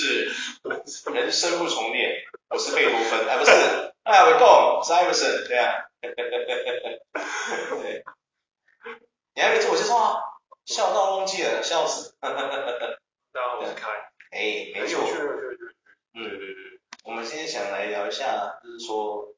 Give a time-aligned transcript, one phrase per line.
[0.00, 0.32] 是，
[1.12, 3.50] 人生不重练，我是贝多芬，哎不是，
[4.04, 6.14] 哎我够，我是艾弗森，对啊，对，
[9.34, 10.22] 你还没自我介绍啊？
[10.64, 12.48] 笑到忘记了，笑死，大家好，
[13.60, 13.90] 我是凯，
[14.30, 15.02] 哎，没错，
[16.14, 19.34] 嗯，对对对，我们今天想来聊一下，就是说，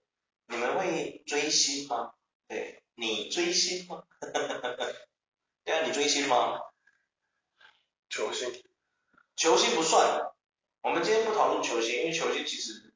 [0.46, 2.12] 你们会追星吗？
[2.46, 4.04] 对，你追星吗？
[5.64, 6.60] 对啊，你追星吗？
[8.08, 8.62] 球星，
[9.34, 10.28] 球星不算。
[10.82, 12.92] 我们今天不讨论球星，因为球星其实，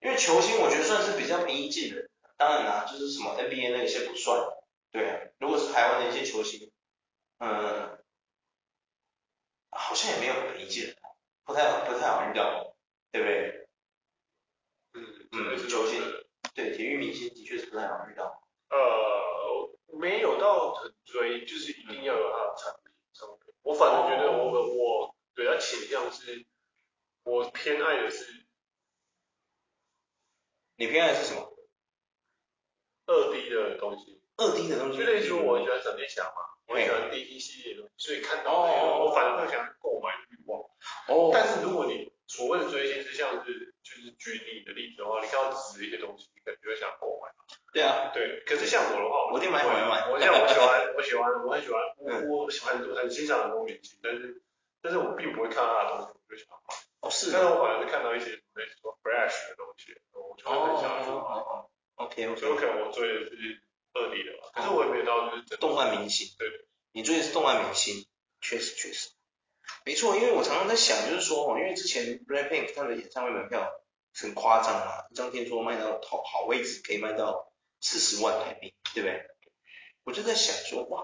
[0.00, 2.10] 因为球星我觉得算是比较平易近人。
[2.36, 4.38] 当然啦，就是什么 NBA 那些不算。
[4.92, 6.70] 对啊，如果是台湾的一些球星，
[7.38, 7.98] 嗯，
[9.70, 10.94] 好像也没有很平易近人，
[11.44, 12.76] 不太不太好遇到，
[13.10, 13.66] 对不对？
[14.92, 16.02] 嗯嗯，球星，
[16.54, 18.42] 对，体育明星的确是不太好遇到。
[18.68, 22.92] 呃，没有到很追，就是一定要有他的产品。
[23.62, 26.46] 我反正觉得我、哦、我对他倾向是，
[27.24, 28.46] 我偏爱的是，
[30.76, 31.52] 你偏爱的是什么？
[33.06, 34.22] 二 D 的东西。
[34.38, 34.98] 二 D 的东西。
[34.98, 40.62] 就类似我很喜欢闪电侠嘛，我很喜欢 DC 系列的东西，所以看到那个、哦、我反而会想购买欲望。
[41.08, 41.30] 哦。
[41.32, 47.28] 但是如果你所谓的追星是像是就是举例的例子的话，你看到纸的一些东西，你可能就会想购买。
[47.72, 50.08] 对啊，对，可是像我的话，我一定买买买。
[50.10, 54.42] 我像我喜欢，我喜欢，我很喜欢，我我喜欢很很欣赏很多明星，但是
[54.82, 56.74] 但是我并不会看到他的东西，我就想买。
[57.00, 57.32] 哦，是。
[57.32, 61.16] 但是我反而是看到一些什么什么 Flash 的东西，我就会很想去买。
[61.16, 61.70] 哦哦。
[61.96, 62.40] OK OK。
[62.40, 63.62] 所以可能我追的是
[63.94, 66.28] 二 D 的吧，可是我也没有到就是动漫明星。
[66.38, 66.46] 对。
[66.92, 68.06] 你追的是动漫明星，
[68.40, 69.10] 确实确实。
[69.86, 73.72] 没错，因为我常常在想，就是说哦，因为之前 BLACKPINK 他的演唱会门票
[74.12, 77.48] 很夸张嘛，一张听说卖到好好位置，可以卖到。
[77.82, 79.26] 四十万台币，对不对？
[80.04, 81.02] 我就在想说，哇，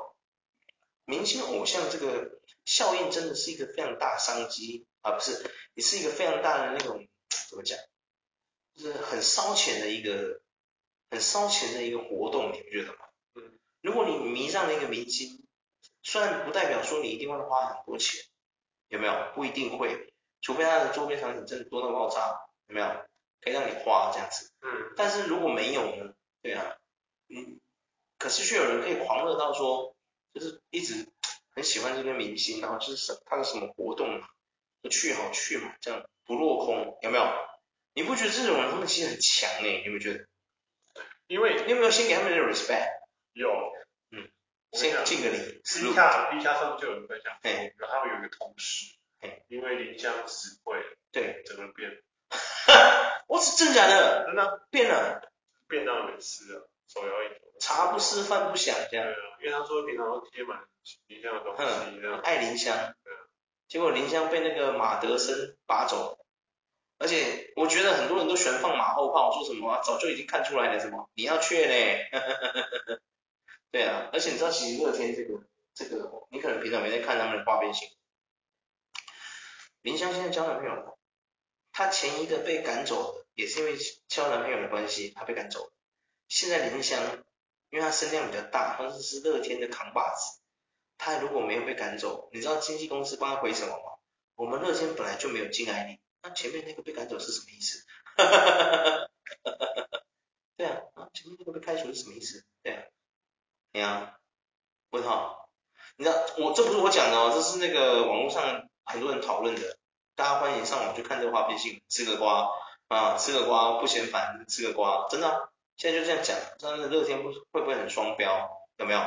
[1.07, 7.09] 明星偶像这个效应真的是一个非常大的商机啊，不是，也是一个非常大的那种
[7.49, 7.79] 怎么讲，
[8.75, 10.43] 就是很烧钱的一个
[11.11, 12.99] 很烧钱的一个活动，你不觉得吗？
[13.37, 13.59] 嗯。
[13.81, 15.47] 如果你迷上了一个明星，
[16.03, 18.21] 虽然不代表说你一定会花很多钱，
[18.89, 19.33] 有没有？
[19.35, 20.13] 不一定会，
[20.43, 22.87] 除非他的周边产品真的多到爆炸，有没有？
[23.41, 24.51] 可以让你花这样子。
[24.61, 24.93] 嗯。
[24.97, 26.13] 但是如果没有呢？
[26.43, 26.77] 对啊，
[27.29, 27.61] 嗯，
[28.19, 29.95] 可是却有人可以狂热到说，
[30.35, 31.09] 就是一直
[31.57, 34.29] 很喜欢这个明星，然后就是什他的什么活动嘛，
[34.83, 37.25] 就去好去嘛，这样不落空，有没有？
[37.95, 39.69] 你不觉得这种人他们其实很强呢？
[39.69, 40.27] 你有没有觉得？
[41.27, 42.91] 因为你有没有先给他们的 respect？
[43.33, 43.51] 有，
[44.11, 44.31] 嗯，
[44.73, 45.61] 先敬个礼。
[45.65, 51.91] 私下私下上面就有人分享，哎，然后他们有一个同事，哎，因为林湘死会了，对，整个变，
[53.27, 54.27] 我是真假的？
[54.27, 55.33] 真的变了。
[55.69, 57.31] 变到没吃啊，手摇饮，
[57.61, 59.07] 茶不思饭不想这样。
[59.07, 60.65] 对啊，因为他说平常都贴满
[61.09, 62.21] 林香的东西，这样。
[62.21, 62.77] 爱林香。
[62.77, 63.19] 对啊。
[63.69, 66.19] 结果林香被那个马德森拔走，
[66.99, 72.09] 而且我觉得很多人都喜欢放马后炮，说什么啊，早就已经看出来了什么，你要去嘞。
[73.73, 75.43] 对啊，而且你知道其实乐天这个
[75.75, 77.97] 这个，你可能平常没在看他们的花边新闻。
[79.83, 80.99] 林香现在交男朋友了，
[81.73, 83.27] 她前一个被赶走的。
[83.37, 83.77] 也是因为
[84.09, 85.73] 交男朋友的关系，她被赶走了。
[86.29, 87.01] 现在林湘，
[87.71, 90.41] 因为他声量比较大，他是是乐天的扛把子。
[90.99, 93.99] 他如果没有被赶走，你知道经纪公司帮他回什么吗？
[94.35, 97.85] 我们乐天本来就没有金爱玲，那前面那个被赶走是什么意思？
[98.17, 100.03] 哈哈哈哈哈哈。
[100.57, 102.45] 对啊，啊前面那个被开除是什么意思？
[102.63, 102.83] 对啊，
[103.73, 104.19] 你啊，
[104.91, 105.49] 问号。
[105.97, 109.79] 你知道我这不是我讲的哦，这是那个网络上很多人讨论的，
[110.15, 112.51] 大家欢迎上网去看这个花边新闻，吃个瓜。
[112.89, 119.01] 啊，吃个瓜不嫌烦，吃个瓜，真的、现在就这样讲，真的乐天不会不会很双标，有没有？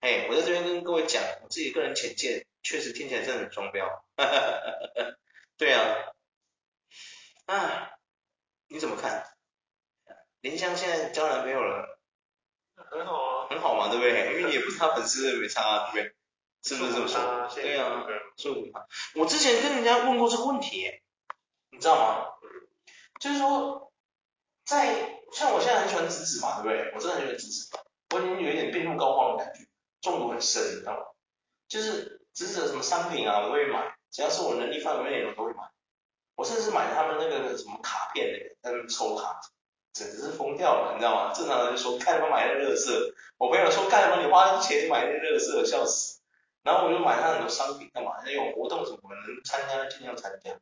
[0.00, 3.86] 哎，我在这边跟各位讲，我自己个人浅见，确实听起来真的很双标，
[4.16, 5.16] 哈哈哈。
[5.56, 6.12] 对啊，
[7.46, 7.90] 啊，
[8.66, 9.24] 你怎么看？
[10.40, 12.00] 林湘现在交男朋友了，
[12.74, 14.38] 很好啊，很好嘛，对不对？
[14.38, 16.16] 因为你也不是他粉丝，没差，啊对不对？
[16.64, 17.48] 是不是这么说？
[17.54, 18.04] 对啊，
[18.36, 18.88] 祝福他。
[19.14, 21.00] 我之前跟人家问过这个问题，
[21.70, 22.26] 你知道吗？
[23.20, 23.91] 就是说，
[24.76, 26.92] 在像我现在很喜欢直子嘛，对不对？
[26.94, 27.70] 我真的很喜欢直子，
[28.14, 29.60] 我已经有一点病入膏肓的感觉，
[30.00, 31.04] 中毒很深，你知道吗？
[31.68, 35.62] 就是直子的什么商品啊，我都会买，只要是我能力范围内的，我都会买。
[36.34, 39.40] 我甚至买他们那个什么卡片那个，在那边抽卡，
[39.92, 41.32] 简直是疯掉了，你知道吗？
[41.34, 46.20] 正常人就说，干他妈买那乐色，我朋友说，干他妈你花钱买那乐色，笑死。
[46.62, 48.12] 然后我就买他很多商品干嘛？
[48.24, 50.58] 那有活动什么能参加尽量参加。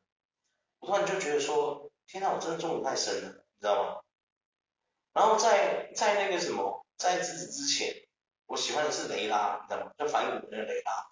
[0.81, 1.91] 我突然就觉得说。
[2.07, 4.01] 天呐，我真的中毒太深了，你知道吗？
[5.13, 7.95] 然后在在那个什么，在直子之前，
[8.47, 9.93] 我喜欢的是雷拉，你知道吗？
[9.99, 11.07] 就反骨的那个雷拉，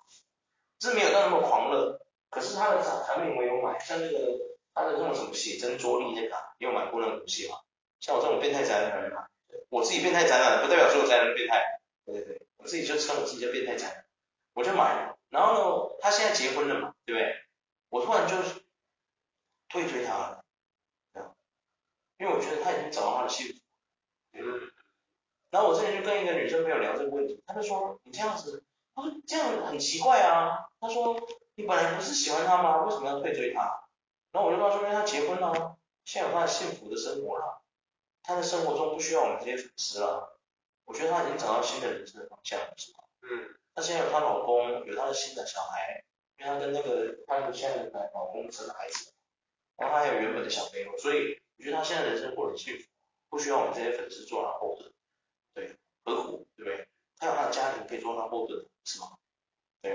[0.80, 2.00] 是没有到那么狂热，
[2.30, 4.38] 可是他的产产品我有买，像那个
[4.72, 7.56] 他的那种什么写真桌历那个，你有买过那种东西吗？
[8.00, 9.28] 像我这种变态宅男人买，
[9.68, 14.04] 我自己变态宅男不代表所有宅男变态，对对对，我自己就称我自己叫变态宅男，
[14.54, 15.18] 我就买了。
[15.28, 17.36] 然后呢，他现在结婚了嘛，对不对？
[17.90, 18.36] 我突然就
[19.68, 20.37] 退追他了，
[22.18, 23.54] 因为我觉得他已经找到他的幸福。
[24.32, 24.70] 嗯。
[25.50, 28.62] 然后我之前就跟一个女生朋友聊这个问题，她就说你这样子，
[28.94, 30.68] 她说这样很奇怪啊。
[30.78, 31.18] 她说
[31.54, 32.84] 你本来不是喜欢他吗？
[32.84, 33.88] 为什么要退追他？
[34.30, 37.62] 然后我就告诉她说，因为他结婚了，现在有他的幸福的生活了，
[38.22, 40.38] 他的生活中不需要我们这些粉丝了。
[40.84, 43.04] 我觉得他已经找到新的人生的方向了，是吧？
[43.22, 43.54] 嗯。
[43.74, 46.04] 她现在有她老公，有她的新的小孩，
[46.38, 46.44] 因
[51.58, 52.84] 我觉得他现在人生过得很幸福，
[53.28, 54.92] 不需要我们这些粉丝做他后盾。
[55.54, 56.88] 对，何苦，对不对？
[57.18, 59.18] 他有他的家庭可以做他后盾，是吗？
[59.82, 59.92] 对。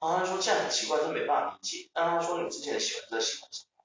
[0.00, 1.90] 然后他说这样很奇怪，真没办法理解。
[1.92, 3.84] 但他说你之前喜欢这喜欢什么？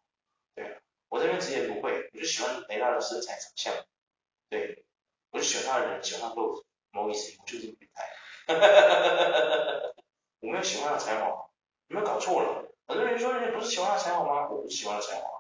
[0.55, 0.79] 对，
[1.09, 3.73] 我这边直接不会，我就喜欢雷拉的身材长相，
[4.50, 4.85] 对，
[5.31, 8.07] 我就喜欢他的人，喜欢他豆子，某意思，我就是变态。
[8.47, 9.94] 哈哈哈哈哈哈。
[10.39, 11.50] 我没有喜欢他的才华，
[11.88, 12.71] 你们搞错了。
[12.88, 14.50] 很多人说你不是喜欢他的才华吗？
[14.50, 15.32] 我不是喜欢他的才华。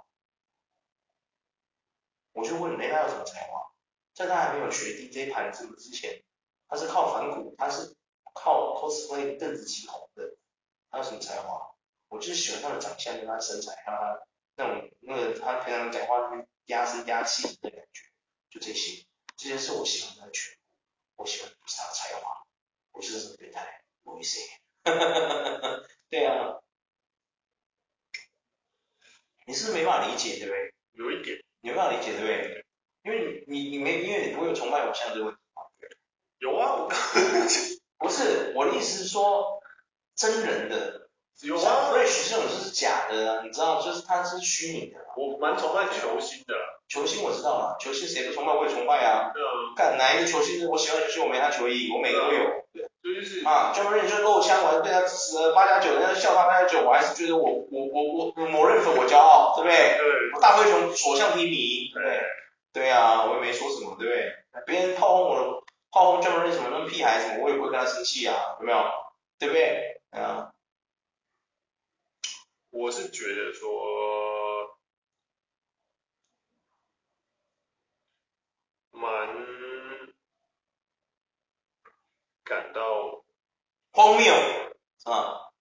[2.33, 3.71] 我就问雷拉有什么才华？
[4.13, 6.23] 在他还没有学 DJ 盘子之前，
[6.67, 7.95] 他是靠反骨，他是
[8.33, 10.35] 靠 cosplay 邓紫棋红的。
[10.91, 11.75] 他有什么才华？
[12.09, 14.19] 我就是喜欢他的长相跟他身材，还有他
[14.55, 16.29] 那种那个他平常讲话
[16.65, 18.03] 压声压气的感觉，
[18.51, 20.59] 就这些，这些是我喜欢他的全部。
[21.15, 22.45] 我喜欢不是他的才华，
[22.91, 24.39] 不是什么变态，不好意思。
[26.09, 26.61] 对啊，
[29.47, 30.73] 你是没法理解，对不对？
[30.91, 32.65] 有一点，你没办法理解，对不对？
[33.05, 35.63] 因为你你没因为你不会有崇拜偶像这个问题吗？
[36.39, 36.89] 有啊，我
[37.97, 39.61] 不是我的意思是说
[40.15, 41.07] 真人的，
[41.41, 44.99] 有啊，Fresh 这种就是假的啊，你知道，就是他是虚拟的。
[45.15, 46.53] 我蛮崇拜球星的，
[46.89, 49.31] 球星我知道嘛，球星谁不崇拜我也崇拜啊。
[49.33, 49.47] 对啊。
[49.75, 52.62] 干哪一个球星我喜欢球星我没他球衣，我每个都有。
[53.03, 59.97] 对，就是啊，专门认就是露枪，我还对他支持了八加九，人家笑他八加九，我还是觉得我我我我某人粉我骄傲，对不对？
[59.97, 60.31] 对。
[60.33, 62.23] 我大灰熊所向披靡，对。
[62.71, 64.63] 对啊，我也没说什么，对不对？
[64.65, 68.79] 别人炮轰我的，炮轰专门认什么那屁孩什么，我也不会跟他生气啊，有没有？
[69.37, 70.01] 对不对？
[70.09, 70.51] 啊，
[72.71, 74.77] 我是觉得说，
[78.91, 79.27] 蛮
[82.43, 83.23] 感到
[83.91, 84.33] 荒谬
[85.05, 85.51] 啊，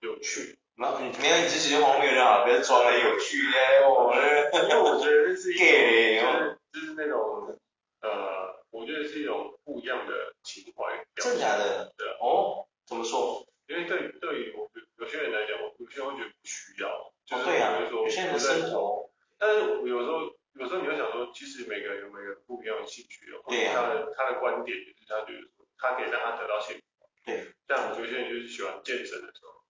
[0.00, 0.58] 有趣。
[0.76, 3.84] 那你没有，你只觉得荒谬就好，不要装的有趣耶。
[3.86, 7.58] 我因为我觉得这是一种，就是就是那种
[8.00, 11.04] 呃，我觉得是一种不一样的情怀。
[11.16, 11.92] 真的假的？
[11.98, 12.08] 对。
[12.20, 13.46] 哦，怎么说？
[13.68, 17.12] 因为对对于我有些人来讲，我有些人会觉得不需要。
[17.26, 17.50] 就是比
[17.84, 18.02] 如说。
[18.04, 19.10] 有些人的生活。
[19.38, 25.46] 但是我有时候有时候你会想说，其实每个人有每个人不一样的兴趣，或者他的他的观点就是他觉得
[25.80, 26.82] 他可以让他得到幸福。
[27.24, 27.52] 对。
[27.66, 29.60] 像我有些人就是喜欢健身的时候。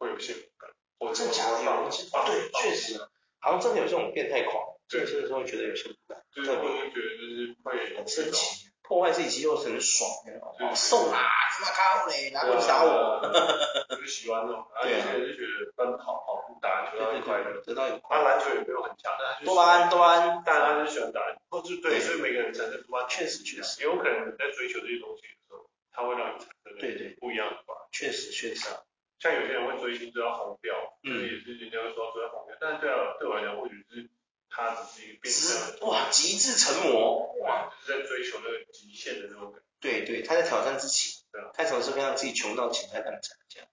[0.00, 3.00] 会有幸福感，我真假的有，对，确实，
[3.40, 4.54] 好像真的有这种变态狂，
[4.88, 8.57] 健身的时候觉得有幸福感，就是会觉得就是会很神奇，
[8.88, 11.20] 破坏自己肌肉是很爽的，好瘦啊，
[11.52, 13.20] 芝麻咖喱嘞，拿棍子打我，
[13.94, 27.14] 就喜欢那种，对啊，就觉得奔跑、跑步、打篮球要快乐，得到一他篮球也没有很强，但他多巴胺，多巴胺，但他就喜欢打或者对，所以每个人产生多巴胺，确实确实，也有可能你在追求这些东西的时候，他会让你产生对对。
[27.20, 28.70] 不一样的吧，确实确实。
[28.70, 28.80] 啊。
[29.18, 34.08] 像有些人会追星追到红标，嗯，也是人家会说追到红标，但是对啊，对我来讲，或许是
[34.50, 39.66] 他只是一个变态，哇，极致成魔，哇，就是在追求那个极限的那种感觉。
[39.80, 43.68] 对对，他在挑战自己，对啊，他总是会让自己穷到倾家荡产这样，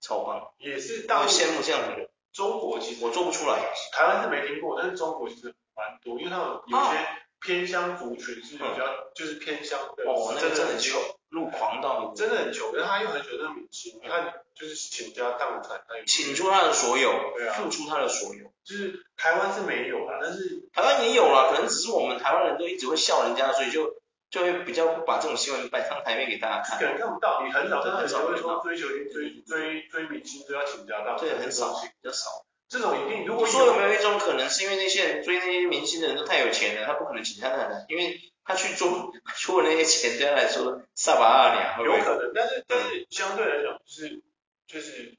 [0.00, 0.52] 超棒。
[0.58, 2.08] 也是大陆羡慕这样的人。
[2.32, 3.58] 中国其实我做不出来，
[3.92, 7.06] 台湾是没听过，但是中国其实蛮多，因为他们有些
[7.40, 10.98] 偏乡族群是比较就是偏乡的，哦，真的很穷，
[11.32, 14.32] 路狂到真的很穷，但是他又很喜欢那个明星，你看。
[14.54, 18.52] 就是倾家荡产，他倾出他的所有，对啊，付出他的所有。
[18.62, 23.96] 就是台湾是没有啦，但是台湾也有啦，可能只是我们台湾人都一直会笑人家，所以就
[24.30, 26.78] 就会比较不把这种新闻摆上台面给大家看。
[26.78, 32.44] 可能看不到，你很少真的很少会说追求追追追明星都要倾家荡产，对，很少，比较少。
[32.72, 44.22] 这种一定如果说有没有一种可能，是因为那些人追那些明星的人都太有钱了，他不可能倾家荡产，因为他去做出了那些钱对他来说萨巴二两，有可能，但是但是相对来讲就是
[44.66, 45.18] 就是。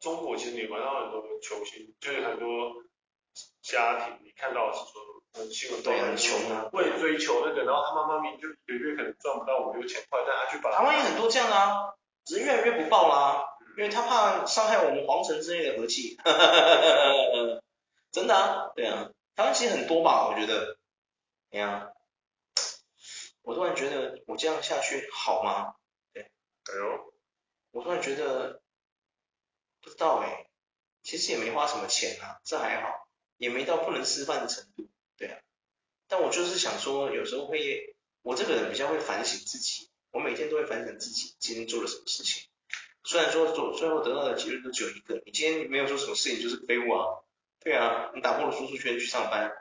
[0.00, 2.74] 中国其实你玩到很多球星，就是很多
[3.62, 5.00] 家庭，你看到的是说，
[5.32, 10.70] 嗯，新闻都很穷啊，为了追求那个，然后他妈妈咪就一个月可能赚不到五六千块，但他去把。
[10.76, 11.94] 台湾也很多这样啊，
[12.26, 13.46] 只是越来越不报啦。
[13.48, 13.53] 嗯。
[13.76, 16.16] 因为他怕伤害我们皇城之类的和气。
[18.12, 20.78] 真的啊，对啊，台湾其实很多吧，我觉得。
[21.50, 21.88] 对啊，
[23.42, 25.74] 我突然觉得我这样下去好吗？
[26.12, 27.12] 对，哎呦，
[27.72, 28.60] 我突然觉得
[29.80, 30.46] 不知道哎，
[31.02, 35.40] 其实也没花什么钱啊，这还好，也没到不能吃饭的程度，对啊。
[36.06, 42.48] 但我就是想说，有时候会，我这个人比较会反省自己，我每天都会反省自己今天做了什么事情。
[43.04, 47.20] 虽然说做最后得到的结论都只有一个，你今天没有做什么事情就是废物啊。
[47.60, 49.52] 对啊，你打破了舒适圈去上班，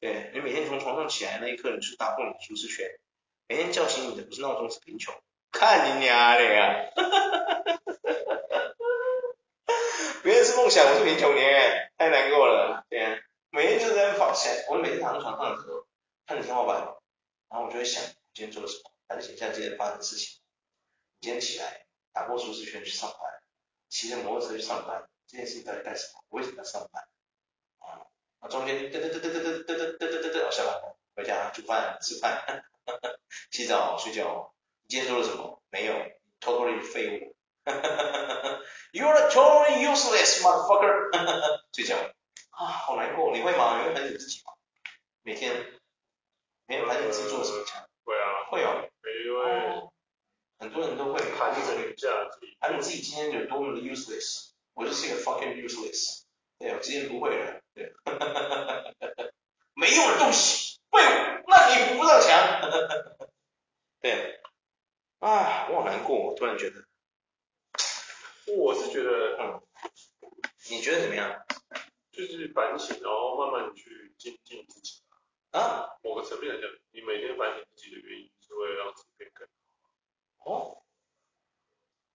[0.00, 2.86] 对，你每天从床上起来那一刻，你就打破你的舒适圈。
[3.48, 5.14] 每天叫醒你的不是闹钟，是贫穷。
[5.52, 6.90] 看你娘的呀！
[6.94, 8.36] 哈哈哈哈哈
[9.66, 9.74] 哈！
[10.22, 12.84] 别人是梦想，我是贫穷年，太难过了。
[12.90, 13.18] 对啊，
[13.50, 15.86] 每天就在那想，我每天躺在床上的时候，
[16.26, 16.76] 看着天花板，
[17.48, 18.02] 然后我就会想，
[18.34, 20.40] 今天做了什么，还是写下今天发生的事情。
[21.20, 21.85] 今天起来。
[22.16, 23.20] 打破舒适圈去上班，
[23.90, 26.24] 骑着摩托车去上班，这件事情到底干什么？
[26.30, 27.06] 为什么要上班？
[28.40, 30.80] 啊，中间嘚嘚嘚嘚嘚嘚嘚嘚嘚嘚嘚，我下班
[31.14, 32.64] 回家煮饭吃饭，
[33.52, 34.54] 洗澡睡觉。
[34.84, 35.62] 你今天做了什么？
[35.68, 35.92] 没有
[36.40, 37.36] ，totally 废物。
[38.92, 41.10] You're a totally useless motherfucker。
[41.74, 41.98] 睡觉
[42.48, 43.30] 啊，好难过。
[43.36, 43.82] 你会吗？
[43.82, 44.54] 你会反省自己吗？
[45.22, 45.52] 每天，
[46.64, 47.62] 每天反省自己做了什么？
[48.04, 48.88] 会啊，会哦。
[49.26, 49.90] 因为。
[50.58, 56.22] 很多人都会盘整一下自己，盘你自己今天有多么的 useless，我就是一个 fucking useless，
[56.58, 57.92] 对，我今天不会了，对，
[59.74, 62.70] 没用的东西，废物，那你扶不上墙，
[64.00, 64.40] 对，
[65.18, 66.86] 啊，我好难过，我突然觉得，
[68.56, 69.62] 我是觉得，嗯，
[70.70, 71.44] 你觉得怎么样？
[72.12, 75.02] 就是反省，然后慢慢去精进自己
[75.50, 79.46] 啊，某个层面来讲，你每天反省自己的原因，是为了让自己变更。
[80.38, 80.82] 哦，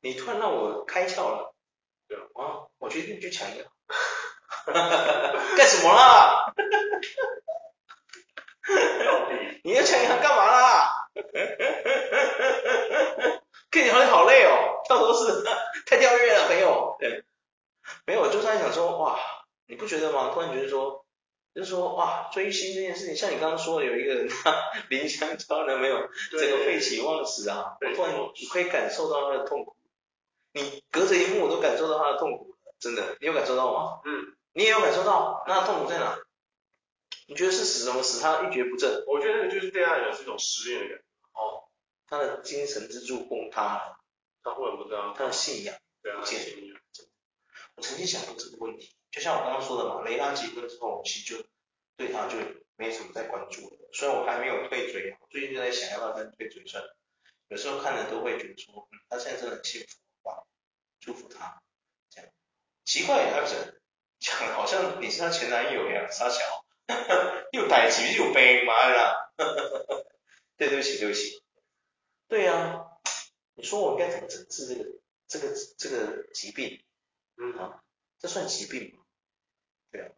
[0.01, 1.53] 你突然让我开窍了，
[2.07, 3.63] 对啊，啊，我决定去抢药，
[4.65, 6.53] 干什么啦？
[9.63, 11.07] 你要抢银行干嘛啦？
[13.69, 15.43] 跟你好像好累哦，跳都是
[15.85, 16.95] 太跳跃了，朋友。
[16.99, 17.23] 对，
[18.05, 19.19] 没有，我就在想说，哇，
[19.67, 20.31] 你不觉得吗？
[20.33, 21.05] 突然觉得说。
[21.53, 24.55] 就是说，哇，追星这件事情，像你刚刚说的，有一个人他
[24.87, 29.75] 林香超男朋友，这个废寝忘食啊，我突然你可以感受到他的痛苦，
[30.53, 34.01] 你隔着一幕我都感受到他的痛苦，真的，你有感受到吗？
[34.05, 36.19] 嗯，你也有感受到，那痛苦在哪？
[37.27, 39.03] 你觉得是死什么死他一蹶不振？
[39.07, 41.03] 我觉得那个就是对他来讲是一种失恋的感觉。
[41.33, 41.63] 哦，
[42.07, 43.99] 他的精神支柱崩塌了，
[44.43, 46.81] 他忽然不知道他的信仰，对啊，信仰。
[47.75, 48.93] 我曾经想过这个问题。
[49.11, 51.43] 就像我刚刚说的嘛，雷拉结婚之后，我其实就
[51.95, 52.37] 对他就
[52.75, 53.77] 没什么再关注了。
[53.93, 56.97] 虽然我还没有退追，我最近就在想要不要再退追算了。
[57.47, 60.00] 有时候看了都会觉得说，嗯，他现在真的很幸福，哇，
[61.01, 61.61] 祝福他。
[62.09, 62.31] 这样
[62.85, 63.81] 奇怪，他是
[64.19, 66.39] 讲好像你是他前男友一样，傻小，
[67.51, 69.33] 又歹气又悲妈啦。
[70.55, 71.43] 对，对不起，对不起。
[72.27, 72.85] 对呀、啊，
[73.55, 74.85] 你说我应该怎么整治这个
[75.27, 76.81] 这个这个疾病？
[77.35, 77.83] 嗯啊，
[78.19, 79.03] 这算疾病吗？
[79.91, 80.11] 对啊，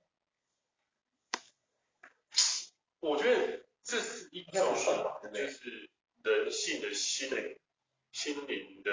[3.00, 5.90] 我觉得这是一种不算吧，就是
[6.24, 7.60] 人性的心灵，
[8.12, 8.92] 心灵的，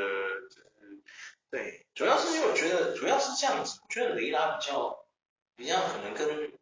[0.48, 1.02] 就是
[1.50, 5.06] 对，主要是因为我觉得主要是这样子，我觉得雷拉比较
[5.56, 6.52] 比较可能跟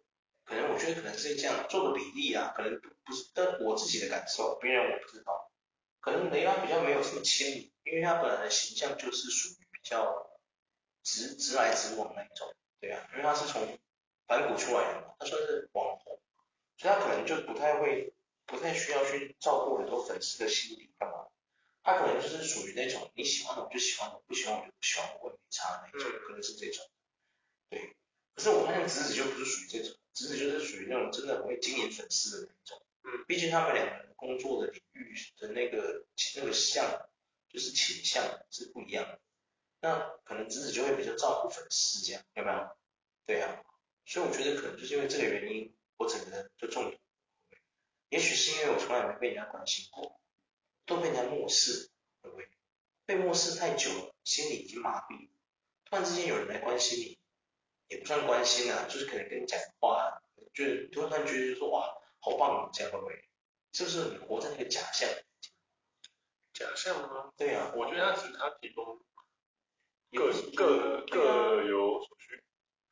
[0.45, 5.51] 可能我觉得可能是这样做个比例啊，可能不是，但我自己的感受，别人我不知道，
[6.01, 10.31] 可能雷拉比较没有这么亲民，因为他本来的形象就是属于比较
[11.03, 13.79] 直直来直往那一种，对啊，因为他是从。
[14.29, 16.21] 反骨出来的嘛，他算是网红，
[16.77, 18.13] 所以他可能就不太会，
[18.45, 21.29] 不太需要去照顾很多粉丝的心理干嘛，
[21.83, 26.85] 他可能就是属于那种你喜欢我就喜欢我，不喜欢我就不喜欢我，我也没差的那种，可能是这种，
[27.71, 27.97] 对。
[28.35, 36.05] 可是我发现直子就不是属于这种，直子就是属于那种真的很会经营粉丝的那种，嗯，毕竟他们两个人工作的领域的那个
[36.37, 37.09] 那个向，
[37.49, 39.21] 就是倾向是不一样的，
[39.81, 42.77] 那可能直子就会比较照顾粉丝这样，有没有？
[43.27, 43.63] 对啊。
[44.07, 46.97] 所以我觉得可能就是因为这个原因，我整个人就中毒。
[48.09, 50.19] 也许是因为我从来没被人家关心过，
[50.89, 51.91] 都被人家漠视，
[52.23, 52.49] 对不对？
[53.07, 55.29] 被漠视太久了，心里已经麻痹。
[55.85, 57.19] 突然之间有人来关心你，
[57.89, 60.21] 也不算关心啊，就是可能跟你讲话，
[60.53, 63.25] 就是突然觉得说哇，好棒，这样会不会？
[63.73, 65.09] 是不是你活在那个假象？
[66.55, 67.33] 假象吗？
[67.37, 68.99] 对啊，我觉得他只是他提供
[70.13, 72.43] 各各各有所需，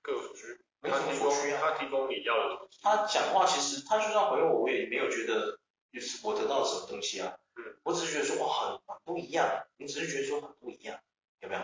[0.02, 0.60] 各有所需。
[0.80, 2.78] 没什么所需啊，他提供你要的东西。
[2.82, 5.58] 他讲话其实，他就算回我，我也没有觉得
[5.92, 7.36] 就是我得到了什么东西啊。
[7.56, 7.76] 嗯。
[7.82, 9.66] 我只是觉得说哇，很很不一样。
[9.76, 11.00] 你只是觉得说很不一样，
[11.40, 11.62] 有没有？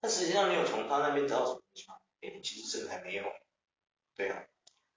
[0.00, 1.98] 但实际上你有从他那边得到什么东西吗？
[2.22, 3.24] 哎，其实真的还没有。
[4.14, 4.44] 对啊。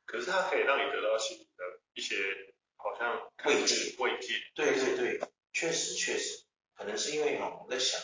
[0.05, 2.15] 可是他可以让你得到心里的一些
[2.77, 4.33] 好像慰藉，慰藉。
[4.53, 5.19] 对对对，
[5.51, 6.43] 确实确实，
[6.75, 7.99] 可能是因为哈，我在想，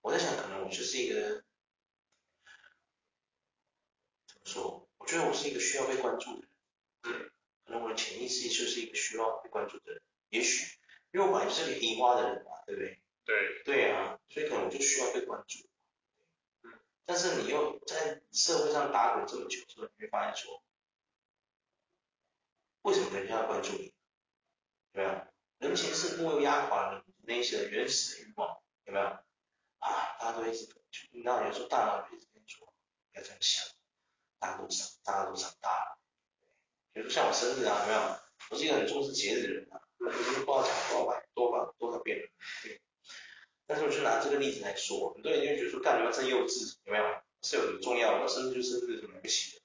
[0.00, 1.44] 我在想，可能我就是一个
[4.26, 4.88] 怎么说？
[4.96, 6.50] 我觉得我是一个需要被关注的人。
[7.02, 7.30] 嗯。
[7.64, 10.78] 可能我的潜意识就是一个需要被关注的人，也许
[11.12, 13.02] 因为我本来就是个黑花的人嘛，对不对？
[13.24, 13.62] 对。
[13.64, 15.58] 对啊，所以可能我就需要被关注。
[17.08, 20.60] 但是你又在社会上打滚这么久之后，你会发现说，
[22.82, 23.94] 为什么人家要关注你？
[24.92, 25.26] 有没有？
[25.58, 29.06] 人情世故又压垮了那些原始的欲望，有没有？
[29.06, 30.68] 啊，大家都一直，
[31.12, 32.66] 你知道有时候大脑就一直跟你说，
[33.12, 33.64] 不要这样想，
[34.40, 35.98] 大家都长，大家都长大了。
[36.92, 38.18] 比如说像我生日啊，有没有？
[38.50, 42.28] 我是一个很重视节日的人啊，我不是不知道讲多少百多少多少遍了，
[42.64, 42.80] 对。
[43.68, 47.04] 但是我就拿这个例子来说，很多人就会觉得说，干你妈真幼稚，有没有？
[47.42, 48.28] 是有什么重要的？
[48.28, 49.62] 生日就生日，什么了不起的，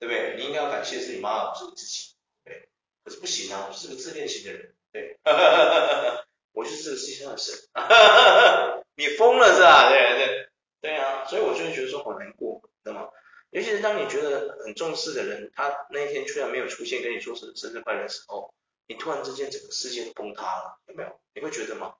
[0.00, 0.36] 对不对？
[0.36, 2.68] 你应该要感谢是你妈，不是你自己，对。
[3.04, 5.20] 可是不行啊，我是个自恋型的人，对。
[6.50, 7.54] 我就是这个世界上的神，
[8.96, 9.88] 你疯了是吧？
[9.88, 10.50] 对对
[10.80, 13.08] 对啊，所以我就会觉得说好难过，知道吗？
[13.50, 18.52] 尤其是当你觉得很重视的人，他那一天居然没有出现跟你说是生日快乐的时候，
[18.88, 21.20] 你突然之间整个世界都崩塌了，有没有？
[21.34, 21.94] 你会觉得吗？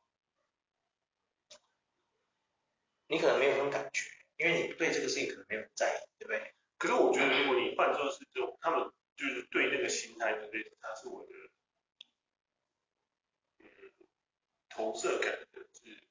[3.06, 6.54] 你可能没有那种感觉，因为你对这个事情可能没有在意，对不对？
[6.78, 11.32] 可是我觉得，如果你换作是这种，他们就是对那个心态的类似，他是我的，
[13.58, 13.66] 嗯，
[14.75, 16.02] 投射感的是，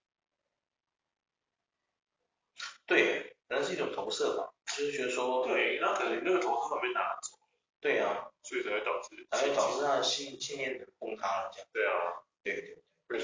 [2.85, 7.37] 对，可能是一种投射吧，就是觉得说，对，那可能那个投射会被拿走，
[7.79, 11.95] 对啊，所以才会导致，才会导致他的信信念的崩塌了，这样，对啊，
[12.43, 13.21] 对对对，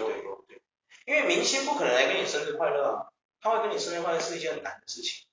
[0.48, 0.62] 对，
[1.06, 3.12] 因为明星不可能来跟你生日快乐啊。
[3.42, 5.26] 他会跟你生日快乐是一件很难的事情，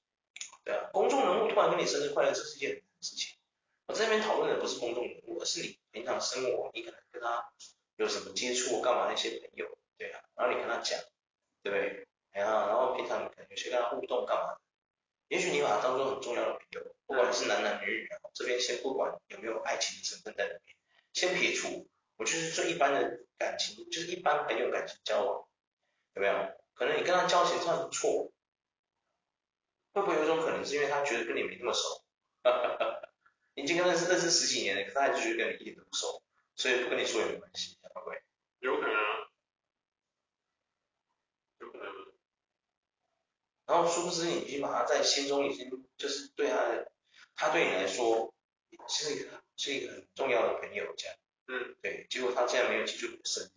[0.62, 3.37] 对啊，公众人物突然跟你生日快乐，这是一件很难的事情。
[3.87, 7.50] 我这边讨论的不是公众人物，而是你平常生活，你可能跟他
[7.96, 10.98] 有什么接触，干嘛那些朋友，对啊，然后你跟他讲，
[11.62, 12.06] 对不对？
[12.32, 14.56] 然后然后平常可能有些跟他互动干嘛，
[15.28, 20.76] 也许你把他当做很重要的朋友，不管是男男女女啊，这边先不管有没有爱情的成分在里面，
[21.14, 25.48] 先撇除，我就是说一般的感情，就是一般朋友感情交往，
[26.14, 26.35] 有没有？
[26.74, 28.30] 可能你跟他交情算不错，
[29.94, 32.04] 会不会有一种可能是因为他觉得跟你没那么熟，
[32.42, 33.09] 哈哈哈，
[33.54, 36.22] 已经跟认识认识十几年了，可他还是觉得跟你一点都不熟，
[36.54, 38.22] 所以不跟你说也没关系，会不会？
[38.59, 39.30] 有可能啊，
[41.61, 41.87] 有可能。
[43.66, 46.85] 然后殊不知你已经把他在心中已经就是对他，
[47.35, 48.33] 他对你来说
[48.88, 51.16] 是一个是一个很重要的朋友这样，
[51.48, 53.48] 嗯，对，结果他竟然没有记住你的生日，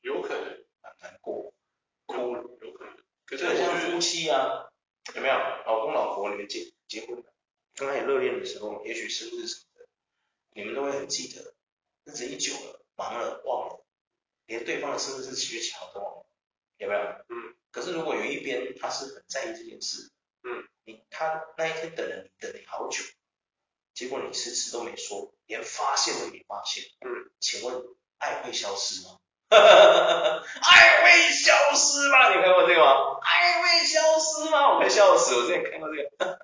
[0.00, 0.44] 有可能，
[0.82, 1.54] 很难过。
[2.06, 2.96] 哭了，有可能。
[3.24, 4.70] 可是就像夫妻啊，
[5.14, 5.34] 有没有？
[5.34, 7.32] 老公老婆你们结结婚了，
[7.74, 9.88] 刚开始热恋的时候，也许生日什么的，
[10.54, 11.54] 你们都会很记得。
[12.04, 13.84] 日子一久了，忙了忘了，
[14.46, 16.26] 连对方的生日是几月几号都忘了，
[16.78, 17.00] 有没有？
[17.28, 17.56] 嗯。
[17.76, 20.10] 可是如果有一边他是很在意这件事，
[20.44, 23.04] 嗯，你他那一天等了你等你好久，
[23.92, 27.84] 结果你迟迟都没说，连发现都没发现，嗯，请问
[28.16, 29.18] 爱会消失吗？
[29.52, 32.34] 爱会消失吗？
[32.34, 33.18] 你看过这个吗？
[33.20, 34.72] 爱会消失吗？
[34.72, 35.34] 我快笑死！
[35.34, 36.38] 我之前看过这个！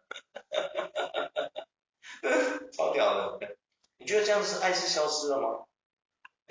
[2.77, 3.57] 超屌的！
[3.97, 5.65] 你觉得这样是爱是消失了吗？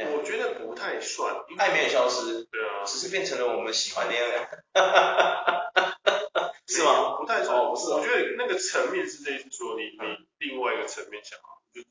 [0.09, 4.47] 我觉得不太算，爱没有消失，对啊，只是变成了我们喜欢的样！
[6.67, 7.17] 是吗？
[7.17, 11.87] 不太算，哦，不是，我觉得那个层面是类似说你你另外一个层面想啊，就是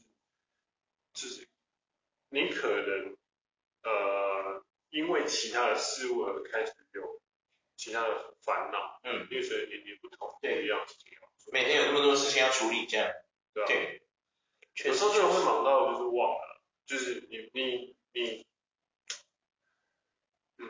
[1.15, 1.49] 就是
[2.31, 3.17] 你可能。
[3.83, 7.23] 呃，因为其他的事物而开始有
[7.77, 13.11] 其他的烦恼，嗯，因为随着年龄不同，对，不一样事情要做，每天有那么多事情要处理，这样，
[13.55, 14.03] 对啊，对，
[14.85, 18.45] 有时候真的会忙到就是忘了，就是你你你，
[20.59, 20.67] 嗯，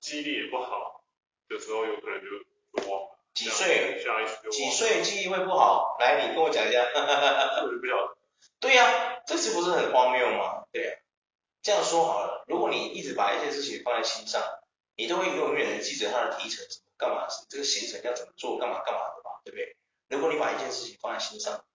[0.00, 1.02] 记忆力也不好，
[1.48, 2.26] 有时候有可能就
[2.72, 3.18] 会忘了。
[3.32, 4.02] 几岁？
[4.02, 4.50] 下意识就忘了。
[4.50, 5.96] 几岁记忆会不好？
[5.98, 6.84] 来，你跟我讲一下。
[6.92, 8.16] 就不晓得。
[8.60, 10.66] 对呀、啊，这次不是很荒谬吗？
[10.72, 10.96] 对呀、啊。
[11.62, 14.42] 这样说好了，如果你一直把一件事情放在心上，
[14.94, 19.76] 你都会永远的记着它的提成什么干嘛，这个行程要怎么做，干嘛干嘛的吧，对不对？
[20.08, 21.65] 如果你把一件事情放在心上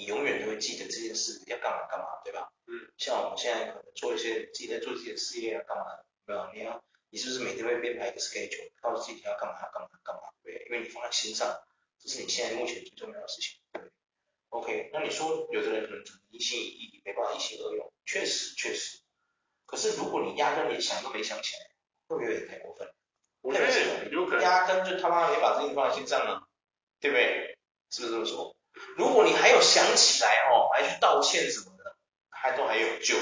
[0.00, 2.50] 你永远都会记得这件事要干嘛干嘛，对吧？
[2.64, 2.88] 嗯。
[2.96, 5.84] 像我们现在可能做一些自己在做自己的事业要干嘛，
[6.24, 6.50] 对吧？
[6.54, 10.66] 你要，你是不是每天会编排一个 schedule，告诉自己要干嘛干嘛干嘛，对不对？
[10.70, 11.54] 因为你放在心上，
[11.98, 13.82] 这是你现在目前最重要的事情，对
[14.48, 19.00] ？OK，那你说有的人可能一心一意，没办法一心二用，确实确实。
[19.66, 21.70] 可是如果你压根连想都没想起来，
[22.08, 22.90] 会不会有点太过分？
[23.42, 26.48] 我觉得有可能压根就他妈没把这些放在心上啊，
[27.00, 27.58] 对不对？
[27.90, 28.56] 是不是这么说？
[28.96, 31.96] 如果你还有想起来哦，还去道歉什么的，
[32.30, 33.16] 还都还有救。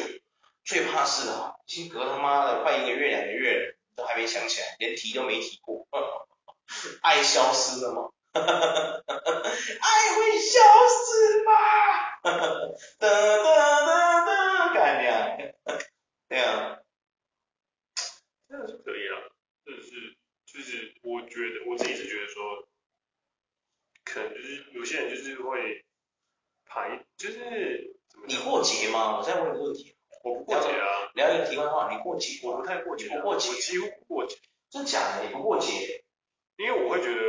[0.64, 5.88] 最怕是啊，已经隔他妈的快一个月两个月了，都还没想起来，连提都没提过，
[7.02, 8.10] 爱消失了吗？
[8.34, 8.42] 爱
[10.14, 11.52] 会消失吗？
[12.98, 15.38] 哒哒哒哒，干娘，
[16.28, 16.78] 对啊，
[18.48, 19.32] 这样就可以了，
[19.64, 22.67] 就是就是，我觉得我自己是觉得说，
[24.08, 25.84] 可能就是有些人就是会
[26.64, 27.94] 排，就是
[28.26, 29.18] 你过节吗？
[29.18, 29.94] 我再问个问题，
[30.24, 32.40] 我不过节啊，聊一个题外话，你过节？
[32.42, 34.36] 我不太过节，不过节，我几乎不过节，
[34.70, 35.26] 真假的？
[35.26, 36.04] 你不过节？
[36.56, 37.20] 因为我会觉得。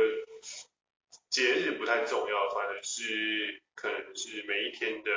[1.30, 5.10] 节日不太重要，反而是可能是每一天的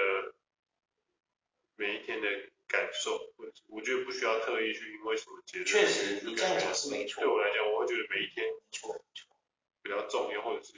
[1.76, 2.28] 每一天的
[2.67, 5.65] 感受，或者我觉得不需要特意去因为什么节日。
[5.65, 7.23] 确实，你这样讲是没错。
[7.23, 9.04] 对我来讲，我会觉得每一天错
[9.82, 10.73] 比较重要，或者是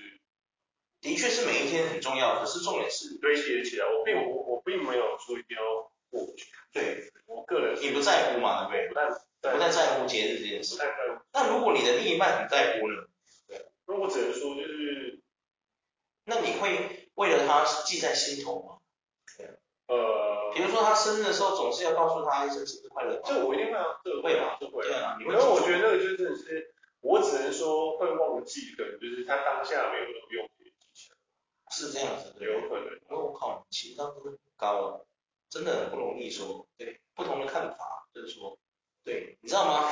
[1.05, 3.85] 的确是每一天很重要，可是重点是堆叠起来。
[3.85, 6.47] 我并我我并没有说一定要过去。
[6.73, 9.05] 对，我个人你不在乎嘛，对不对？
[9.09, 10.81] 不太不太在乎节日这件事。
[11.31, 13.05] 那如果你的另一半很在乎呢？
[13.47, 15.21] 对，那我只能说就是。
[16.25, 18.77] 那你会为了他记在心头吗？
[19.37, 19.45] 对，
[19.85, 23.21] 呃，比如说他生日的时候，总是要告诉他一声生日快乐。
[23.23, 24.81] 这我一定会啊，这会嘛，这会。
[24.81, 30.49] 对啊，因为我觉得那个就是，我只能说会忘记，可能就是他当下没有用。
[31.75, 32.85] 是这样子的，有可能。
[33.09, 35.05] 因为我靠，情商真的很高了，
[35.49, 36.67] 真的很不容易说。
[36.77, 38.57] 对，不同的看法就是说，
[39.03, 39.89] 对，你知道吗？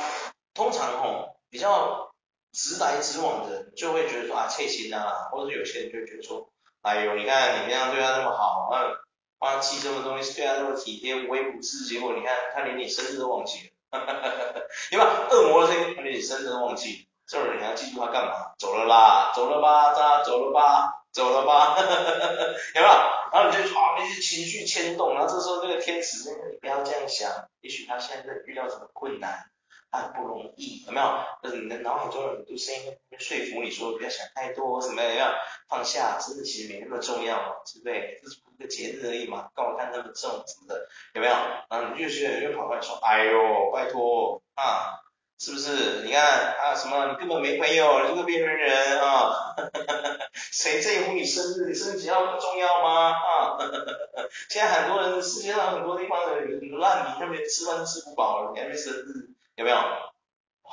[0.54, 2.10] 通常吼比较。
[2.56, 8.94] 直来直往的人就会觉得说啊，切心啊，或者是有些人就会觉得说，哎呦，你看你这样对他那么好，嗯，
[9.40, 13.58] 帮他寄这么东西，对他那么体贴，无微不至，结果你看他连你生日都忘记
[13.90, 15.26] 了，哈哈哈哈，对吧？
[15.32, 18.54] 恶魔的声音，他连你生日都忘记，这种人你要记住他干嘛？
[18.56, 22.92] 走了啦，走了吧，他走了吧，走了吧， 有没有？
[23.32, 29.46] 然后你就啊，那些情绪牵动，然后这时候这个天使，你不要这样想，也许他现在遇到什么困难。
[29.94, 31.06] 很不容易，有没有？
[31.40, 35.32] 就是你的脑海中有很多声音会说服你说不要想太多，什么样
[35.68, 38.18] 放下，真的其实没那么重要嘛，对不对？
[38.20, 41.32] 这是一个节日而已嘛，干嘛看那么重什么的，有没有？
[41.70, 44.98] 然后你就觉得又跑过来说，哎呦，拜托啊，
[45.38, 46.02] 是不是？
[46.04, 47.08] 你看啊，什么？
[47.12, 49.54] 你根本没朋友，你是个边缘人啊，
[50.32, 51.66] 谁在乎你生日？
[51.68, 53.10] 你生日几号不重要吗？
[53.12, 53.58] 啊，
[54.48, 59.30] 现在很多人，世界上很多地方的人烂泥，那边吃饭都吃不饱了，你还没生日。
[59.56, 59.76] 有没有？
[59.76, 60.72] 哇！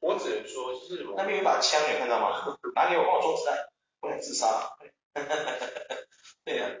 [0.00, 2.58] 我只能说，就是那边有把枪，你有看到吗？
[2.74, 3.68] 拿给我，帮我装子弹，
[4.00, 4.46] 不能自杀。
[4.48, 4.76] 哈
[5.14, 5.44] 哈哈哈
[5.88, 5.96] 哈。
[6.44, 6.72] 对呀、啊，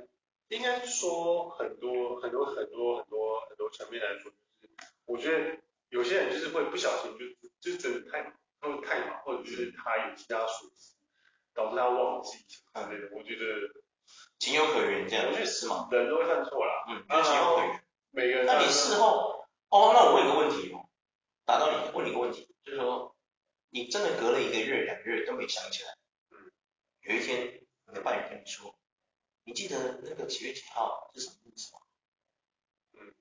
[0.48, 4.74] 应该说很多很多很多很多很多层面来说，就是
[5.06, 5.58] 我觉得
[5.88, 10.94] 有些人就是会不小心就就真的太忙，或者太忙，或者就是他有其他琐事，
[11.54, 13.16] 导致他忘记之类的。
[13.16, 13.44] 我觉得
[14.38, 15.26] 情有可原，这样。
[15.26, 16.84] 我觉得是嘛，人都会犯错啦。
[16.88, 17.84] 嗯，就情有可原。
[18.10, 18.46] 每个人。
[18.46, 19.46] 那你事后？
[19.70, 20.88] 哦，那我问一个问题哦，
[21.44, 23.14] 打到你，问你个问题，就是说，
[23.68, 25.94] 你真的隔了一个月、两个月都没想起来，
[26.30, 26.50] 嗯，
[27.02, 28.78] 有一天你的伴侣跟你说，
[29.44, 31.80] 你记得那个几月几号是什么日子吗？
[32.94, 33.14] 嗯，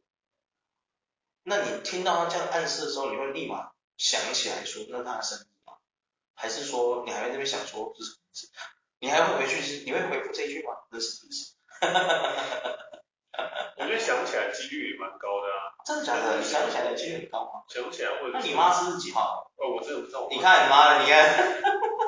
[1.50, 5.76] 那你听到他这样暗示的时候，你会立马想起来说那是他的生日吗？
[6.36, 8.50] 还是说你还在那边想说是什么意思？
[9.00, 10.74] 你还会回去，你会回复这一句吗？
[10.92, 11.56] 那是什么日子？
[11.80, 12.76] 哈哈哈哈哈。
[13.78, 15.72] 我觉得想起来几率也蛮高的啊。
[15.86, 16.38] 真的假的？
[16.38, 17.64] 你想起来的几率很高吗？
[17.70, 18.30] 想不起来会。
[18.34, 19.50] 那你妈生日几号？
[19.56, 20.28] 哦，我真的不知道。
[20.30, 21.24] 你看你妈的，你看。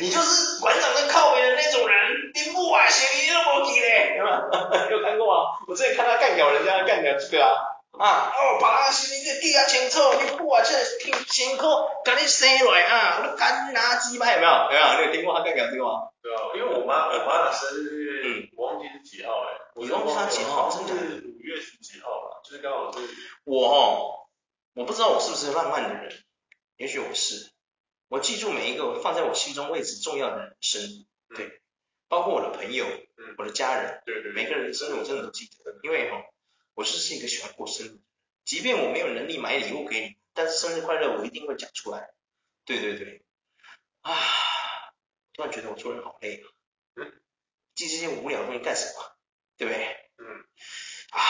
[0.00, 1.96] 你就是馆长跟靠北的那种人，
[2.34, 4.24] 你不玩鞋你都没记嘞，有
[4.88, 5.58] 没有看过啊？
[5.66, 7.52] 我之前看他干掉人家，干掉这个啊。
[7.96, 11.64] 啊哦，把他心里记啊清楚，你不玩这挺辛苦，
[12.04, 14.50] 赶紧生来啊，我干拿鸡巴有没有？
[14.50, 15.00] 有没有？
[15.00, 16.08] 你有听过他干掉这个吗？
[16.20, 20.68] 对啊，因为我妈我妈的生日，嗯，我忘记是几号哎、欸，你忘记他几号？
[20.70, 22.42] 真的是五月十几号吧？
[22.42, 22.98] 就是刚好是。
[23.44, 24.26] 我哦，
[24.74, 26.12] 我不知道我是不是浪漫的人，
[26.78, 27.53] 也许我是。
[28.08, 31.60] 我记住每一个放在我心中位置重要的人生日，对，嗯、
[32.08, 36.22] 包括我的朋友，嗯，我的家人，对对，每个人的生日我真的都记得，因为哈、哦。
[36.74, 38.00] 我是是一个喜欢过生日，
[38.44, 42.10] 即便我没有能力买礼物给你，但是生日快乐我一定会讲出来。
[42.64, 43.22] 对对对，
[44.00, 44.12] 啊，
[45.32, 46.50] 突然觉得我做人好累啊。
[46.96, 47.12] 嗯。
[47.76, 49.16] 记这些无聊的东西干什么？
[49.56, 49.84] 对不对？
[50.18, 50.26] 嗯。
[51.10, 51.20] 啊，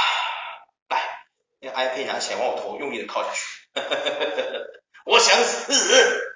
[0.89, 1.27] 来，
[1.61, 3.69] 那 iPad 拿起来往我头用力的靠下去。
[5.05, 5.73] 我想死，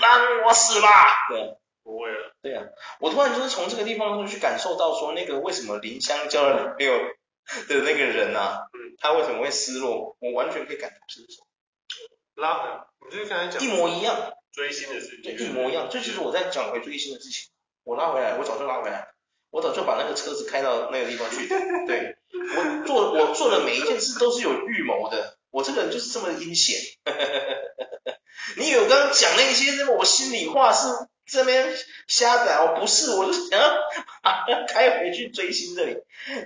[0.00, 0.88] 让我死吧。
[1.30, 2.32] 对，不会了。
[2.42, 2.64] 对啊，
[3.00, 6.98] 我突然就是从这个地方去感受到说，那个为什么林香交了女朋友
[7.68, 10.16] 的那个人呐、啊，嗯，他为什么会失落？
[10.20, 11.46] 我完全可以感同身受。
[12.34, 17.50] 拉，我就是刚才讲一模一样，追星的事情，对，一模一样，这就是我在讲回追星的事情。
[17.84, 19.08] 我拉回来，我早就拉回来，
[19.50, 21.48] 我早就把那个车子开到那个地方去。
[21.86, 26.76] 对，我做我做的每一件事都是有预谋的，我这个人就是这么阴险。
[28.58, 30.88] 你以为我刚刚讲那些什么我心里话是
[31.26, 31.72] 这边
[32.08, 32.66] 瞎讲？
[32.66, 35.98] 我不是，我就想要开回去追星这里。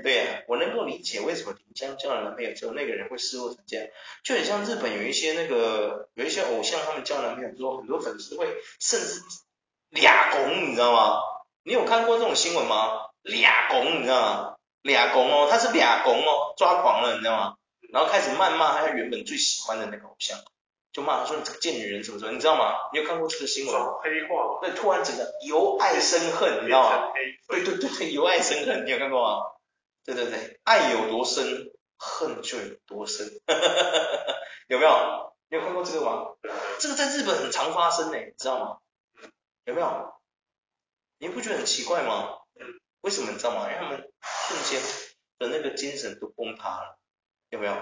[0.03, 3.87] 对呀、我能够理解为什么林江交了男朋友之后那个人会失落成这样，
[4.23, 8.47] 就很像日本有一些那个有一些偶像，他们交男朋友之后，很多粉丝会
[8.79, 9.23] 甚至。
[9.88, 11.16] 俩拱，你知道吗？
[11.64, 13.07] 你有看过这种新闻吗？
[13.23, 14.55] 俩拱，你知道吗？
[14.83, 17.55] 俩拱哦，他是俩拱哦，抓狂了，你知道吗？
[17.92, 20.38] 然后开始谩骂他原本最喜欢的那个偶像，
[20.92, 22.74] 就骂他说你这个贱女人什么什么，你知道吗？
[22.92, 23.98] 你有看过这个新闻吗？
[24.03, 27.12] 黑化，对，突然整个由爱生恨，你知道吗？
[27.48, 29.44] 对对对对，由爱生恨，你有看过吗？
[30.05, 33.27] 对对对，爱有多深，恨就有多深，
[34.68, 35.35] 有没有？
[35.51, 36.27] 你有看过这个吗？
[36.79, 38.79] 这个在日本很常发生诶，你知道吗？
[39.64, 40.12] 有没有？
[41.18, 42.35] 你不觉得很奇怪吗？
[43.01, 43.62] 为什么你知道吗？
[43.62, 44.81] 因为他们瞬间
[45.38, 46.97] 的那个精神都崩塌了，
[47.50, 47.76] 有没有？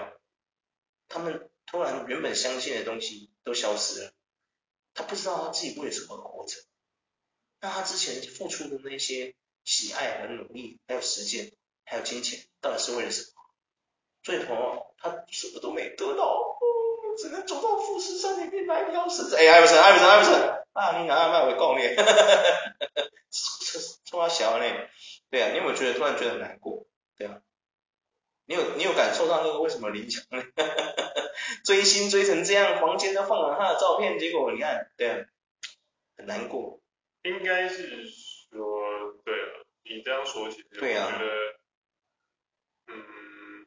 [1.09, 4.11] 他们突然原本相信的东西都消失了，
[4.93, 6.55] 他不知道他自己为什么活着，
[7.61, 11.51] 那他之前付出的那些喜爱和努力，还有时间，
[11.85, 13.27] 还有金钱，到底是为了什么？
[14.23, 16.59] 最后他什么都没得到，
[17.17, 19.35] 只能走到富士山里面来挑食。
[19.35, 20.63] 哎，艾弗森，艾弗森，艾弗森。
[20.73, 23.09] 啊，你拿他卖为贡献，哈哈哈哈哈，
[24.05, 24.65] 冲他小呢？
[25.29, 26.85] 对啊，你有没有觉得突然觉得难过？
[27.17, 27.41] 对啊，
[28.47, 30.41] 你有你有感受到那个为什么林强呢？
[30.55, 31.13] 哈哈哈哈
[31.63, 35.25] 追星追成这样，房间都放了他的照片，结果你看，对啊，
[36.17, 36.79] 很难过。
[37.23, 38.07] 应该是
[38.49, 38.57] 说，
[39.23, 39.47] 对啊，
[39.83, 41.31] 你这样说其实，对啊，我觉得，
[42.87, 43.65] 嗯，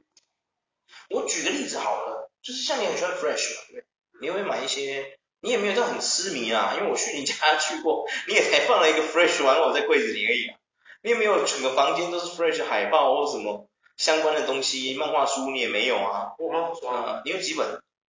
[1.11, 3.85] 我举个例子好了，就是像你很喜欢 Fresh 嘛，对，
[4.21, 5.19] 你会买一些。
[5.43, 10.59] 你也没有到很痴迷啊，因为我去你家去过，你也才放了一个 Fresh 玩偶在柜子里而已啊，
[11.01, 13.69] 你也没有整个房间都是 Fresh 海报或什么
[14.00, 16.32] 相关的东西，漫画书你也没有啊。
[16.38, 17.68] 我漫画书啊，你有几本？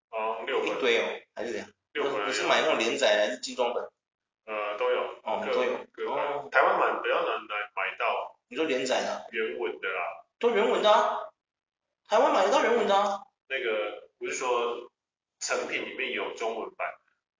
[0.10, 0.69] 啊，六本。
[0.69, 1.04] 一堆哦，
[1.36, 1.67] 还是这样？
[1.91, 2.30] 六本。
[2.30, 3.84] 你是买那种连载还是精装本？
[4.45, 5.01] 呃，都有。
[5.21, 5.73] 哦，都有。
[6.10, 6.47] 哦。
[6.49, 8.39] 台湾版比较难买买到。
[8.47, 9.27] 你说连载的？
[9.32, 10.23] 原文的啦。
[10.39, 11.19] 都原文的啊。
[12.08, 13.19] 台湾买得到原文的啊。
[13.49, 14.89] 那个不是说
[15.41, 16.88] 成品里面有中文版。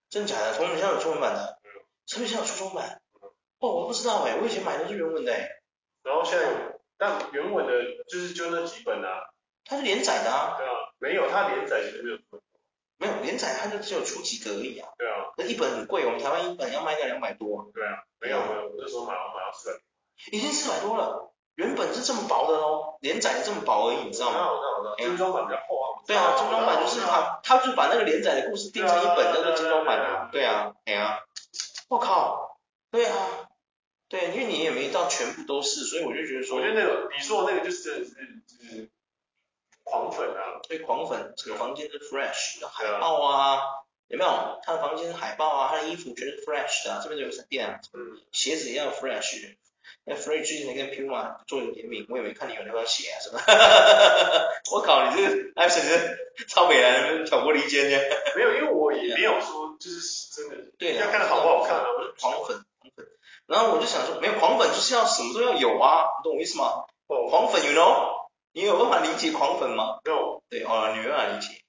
[0.09, 0.51] 真假的？
[0.51, 1.57] 从你家有中文版的？
[2.05, 3.01] 成品上有出中文版？
[3.59, 5.47] 哦，我不知道哎，我以前买的是原文的哎。
[6.03, 7.73] 然后现在有，但原文的
[8.07, 9.33] 就是就那几本啊。
[9.65, 10.53] 它是连载的啊。
[10.55, 12.23] 对啊，没有，它连载其实没有出。
[12.99, 14.87] 没有连载，它就只有出几个而已啊。
[14.99, 15.33] 对啊。
[15.35, 17.71] 那一本很贵，我们台湾一本要卖掉两百多。
[17.73, 18.03] 对啊。
[18.19, 19.79] 没有没有，我那时候买我买到四百。
[20.31, 24.51] 已经四百多了，原本是这么薄的哦，连载的这么薄而已，你知道吗？
[24.51, 25.87] 我知道我知道，精装版比较厚啊。
[26.05, 30.29] 对啊，精装版就是他，他就把那个连载的故事定成一本叫做精装版啊。
[30.31, 31.23] 对啊，哎呀，
[31.89, 32.59] 我靠，
[32.91, 33.15] 对啊，
[34.12, 38.89] 对，因为你也没到全部都是，所以我就觉得说，我觉得那个你说的那个就是就是
[39.86, 43.62] 狂粉啊，对，狂粉，整个房间是 fresh 的海报啊，
[44.10, 44.60] 有没有？
[44.63, 47.80] 他的房间是海报啊，他的衣服全是 fresh 的，这边就有闪电啊，
[48.34, 49.56] 鞋子也要 fresh。
[50.04, 53.39] 那 Free 最近在跟 Puma 做一个联名，我也没看你有那双鞋啊，什么？
[54.74, 57.97] 我靠，你这个，哎，甚至超美男挑拨离间呢？
[58.36, 61.86] 没有，因为我也没有说就是真的，对，要看好不好看啊，
[62.19, 63.08] 狂粉，狂粉。
[63.51, 66.85] 然后我就想说，没有狂粉就是要什么都要有啊，你懂我意思吗？
[67.07, 68.29] 哦，狂粉，you know？
[68.53, 70.41] 你有办法理解狂粉吗？No。
[70.49, 71.61] 对，哦，你没办法理解。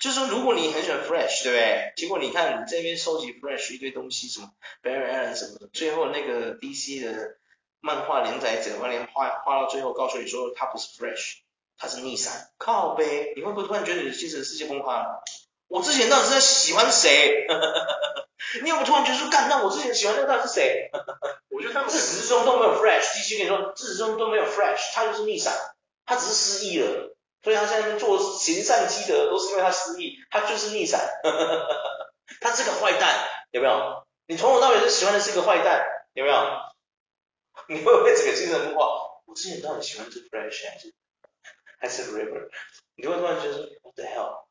[0.00, 1.92] 就是说，如果你很喜欢 Fresh，对不对？
[1.96, 4.50] 结果你看你这边收集 Fresh 一堆东西，什么
[4.82, 7.36] Barry Allen 什么的，最后那个 DC 的。
[7.82, 11.36] 漫画连载者把你画画到最后，告诉你说他不是 Fresh，
[11.78, 12.50] 他是逆闪。
[12.58, 15.22] 靠呗，你会不会突然觉得你的精神世界崩塌了？
[15.70, 17.46] 我之前到底是在喜欢谁？
[18.62, 20.90] 你有没有突然觉得说，干，那我之前喜欢那个到底是谁？
[21.48, 23.14] 我觉得他们自始至终都没有 Fresh。
[23.14, 25.54] 继续跟你说，自始至终都没有 Fresh，他就是逆闪，
[26.04, 31.00] 他只是失忆了，所以他现在做行善积德都是因为他失忆，他就是逆闪。
[32.40, 34.04] 他是个坏蛋，有没有？
[34.26, 36.36] 你从头到尾是喜欢的是个坏蛋，有没有？
[37.68, 39.22] 你会不会整个精神不好？
[39.26, 40.94] 我之前到底喜欢是 Fresh 还是
[41.78, 42.48] 还是 River？
[42.96, 44.46] 你会突然觉得 What the hell？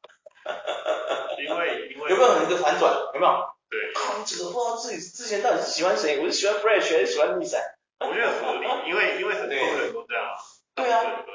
[1.39, 2.93] 因为因为有没有很一个反转？
[3.13, 3.49] 有没有？
[3.69, 3.93] 对。
[3.93, 6.19] 靠，这个不知道自己之前到底是喜欢谁？
[6.19, 7.61] 我是喜欢 Fresh 还是喜欢逆闪？
[7.99, 10.35] 我觉得很合理， 因为因为很多人都这样。
[10.75, 11.25] 对啊。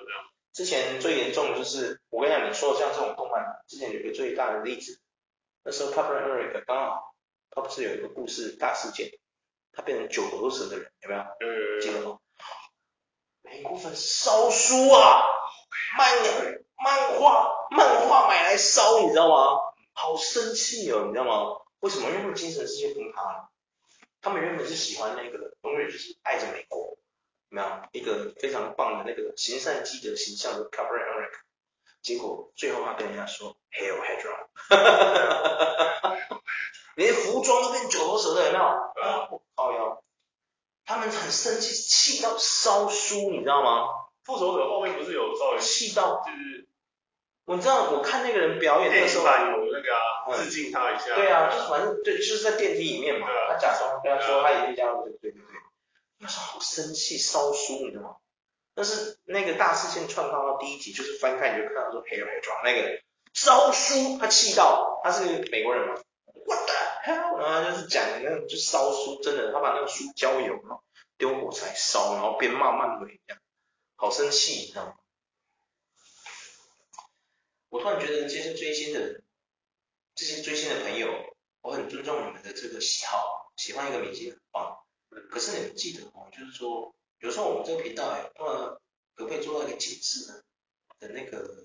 [0.53, 5.01] 之前最严重的就是，我跟你讲，你说的像这种动漫，之前有一个最大的例子，
[5.65, 7.15] 那时候 Captain America 刚好，
[7.51, 9.11] 他不是有一个故事大事件。
[9.77, 11.25] 他变成九头蛇的人，有没有？
[11.41, 12.19] 有有有，记得吗？
[13.43, 15.25] 美国粉烧书啊，
[15.99, 16.09] 漫
[16.77, 19.61] 漫画漫画买来烧，你知道吗？
[19.93, 21.61] 好生气哦，你知道吗？
[21.81, 22.09] 为什么？
[22.09, 23.51] 因为他们精神世界崩塌了。
[24.21, 26.97] 他们原本是喜欢那个，永远就是爱着美国，
[27.51, 31.41] 有没有一个非常棒的那个行善积德形象的 Captain America，
[32.03, 34.77] 结果最后他跟人家说 Hail Hydra，哈
[36.01, 36.41] 哈哈
[36.97, 38.65] 连服装都变九头蛇了，有没有？
[38.65, 40.03] 啊，靠腰，
[40.87, 43.89] 他们很生气，气到烧书，你知道吗？
[44.25, 46.64] 复仇者后面不是有稍微气到，就是，
[47.47, 49.31] 我知道，我看那个人表演的时候，有
[49.73, 51.15] 那个啊，致敬他一下。
[51.15, 55.41] 对啊，就是反正对，就是在电梯里面嘛，他假装跟他说他也是加入，对对对。
[56.19, 58.17] 那时候好生气，烧书，你知道吗？
[58.75, 63.01] 但是那个大事件串到到第一集，就是翻开你就看到说，Hail Hydra 那个
[63.35, 65.95] 烧书，他气到，他是美国人嘛
[66.47, 67.39] ，What the hell？
[67.39, 70.83] 然后就是讲那种就烧书，真的，他把那个书浇油，然后
[71.19, 73.43] 丢火柴烧，然后边骂漫威这样。
[73.97, 74.95] 好生气，你知道吗？
[77.75, 79.21] 我突然觉得这些追星的
[80.15, 81.09] 这些追星的朋友，
[81.61, 84.79] 我很尊重你们的这个喜好，喜欢一个明星很棒。
[85.29, 88.81] 可是你们记得哦，就是说，有时候我们这个频道哎，呃，
[89.17, 90.41] 可不可以做到一个警示呢
[91.01, 91.65] 的那个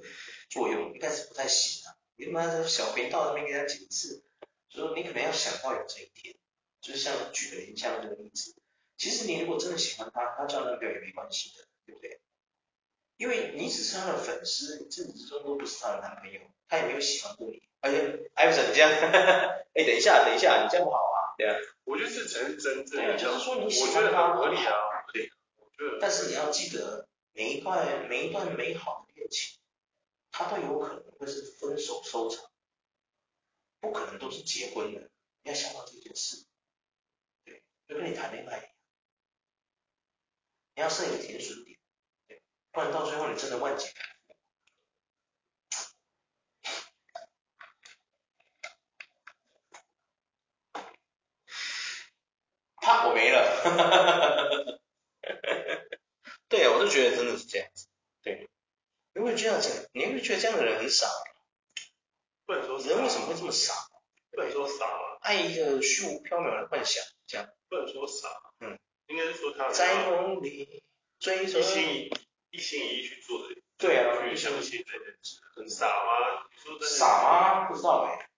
[0.50, 0.96] 作用？
[0.96, 1.94] 一开始不太行啊。
[2.16, 4.24] 你他妈的小频道那边给他警示，
[4.68, 6.36] 就说你可能要想到有这一天。
[6.82, 8.56] 就是像举个林枪这个例子，
[8.98, 11.68] 其实你如果真的喜欢他，他叫那个也没关系的。
[11.86, 12.19] 对不对？
[13.20, 17.62] 因为你只是他的粉丝，你自始至终都不是他的男朋友，他也没有喜欢过你。
[17.82, 21.36] 而且，艾弗森，你这样，哎，等一下，等一下，你这样不好啊。
[21.38, 21.54] 对啊，
[21.84, 24.74] 我觉得这才是真正就是说你喜欢他合理啊。
[25.12, 25.30] 对，
[26.00, 29.60] 但是你要记得，每一段每一段美好的恋情，
[30.32, 32.50] 它都有可能会是分手收场，
[33.82, 35.10] 不可能都是结婚的。
[35.44, 36.46] 你要想到这件事。
[37.44, 38.74] 对，就跟你谈恋爱。
[40.76, 41.78] 你要设一个停损点，
[42.28, 42.80] 对，不
[43.40, 43.94] 然到最后你真的万劫。
[52.82, 53.62] 啪，我没了。
[53.64, 54.80] 哈哈哈哈哈。
[56.50, 57.88] 对，我就觉得真的是这样子。
[58.24, 58.50] 对，
[59.14, 61.08] 你会觉得这样，你会觉得这样的人很傻。
[62.46, 63.74] 不能说人为什么会这么傻？
[64.32, 67.48] 不能说傻了，爱一个虚无缥缈的幻想，这样。
[67.70, 68.28] 不能说傻。
[68.60, 68.80] 嗯。
[69.08, 70.84] 应该是说他在梦里
[71.20, 72.12] 追着一心一
[72.52, 76.46] 一心一意去做的，对啊，去相信这件事，很傻吗？
[76.52, 77.68] 你说真的傻吗？
[77.68, 78.30] 不知道哎、欸。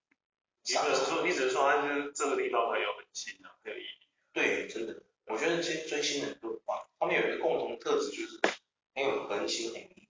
[0.63, 4.07] 你只能说，你只能说他就是这个地方很有很新啊，很有意义。
[4.33, 8.39] 对，真的，我觉得这些追星的人都很棒，他们有一个共同的特质，就是
[8.95, 10.09] 很有恒心、很有意义。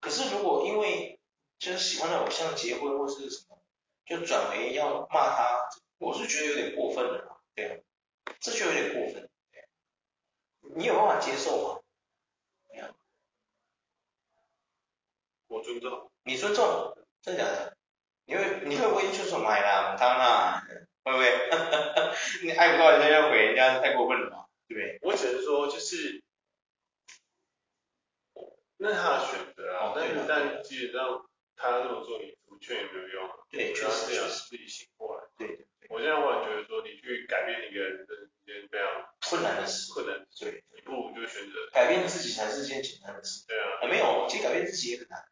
[0.00, 1.18] 可是如果因为
[1.58, 3.62] 就是喜欢的偶像结婚或是什么，
[4.04, 7.80] 就转为要骂他，我是觉得有点过分了，对啊，
[8.40, 9.30] 这就有点过分。
[10.74, 11.80] 你有办法接受吗？
[12.68, 12.86] 没有。
[15.46, 16.10] 我尊重。
[16.24, 16.98] 你尊重？
[17.22, 17.76] 真的假的？
[18.24, 20.60] 你会你会不会就是买啦，当然
[21.04, 21.30] 会不会？
[22.42, 24.98] 你爱不到人家要回人家，太过分了嘛，对不对？
[25.02, 26.24] 我只能说就是，
[28.76, 29.86] 那是他的选择啊。
[29.86, 33.36] 哦、但是但基本上他这么做，你怎么劝也没有用啊。
[33.50, 34.48] 对，确实确实。
[34.50, 35.22] 自己醒过来。
[35.38, 35.88] 对对对。
[35.88, 40.44] 我现在忽然觉得说，你去改变一个人的一件非常困难的事，困难的事。
[40.44, 43.46] 对，你不如就选择改变自己才是一件简单的事。
[43.46, 43.78] 对啊。
[43.82, 45.24] 啊，没有，其实改变自己也很难。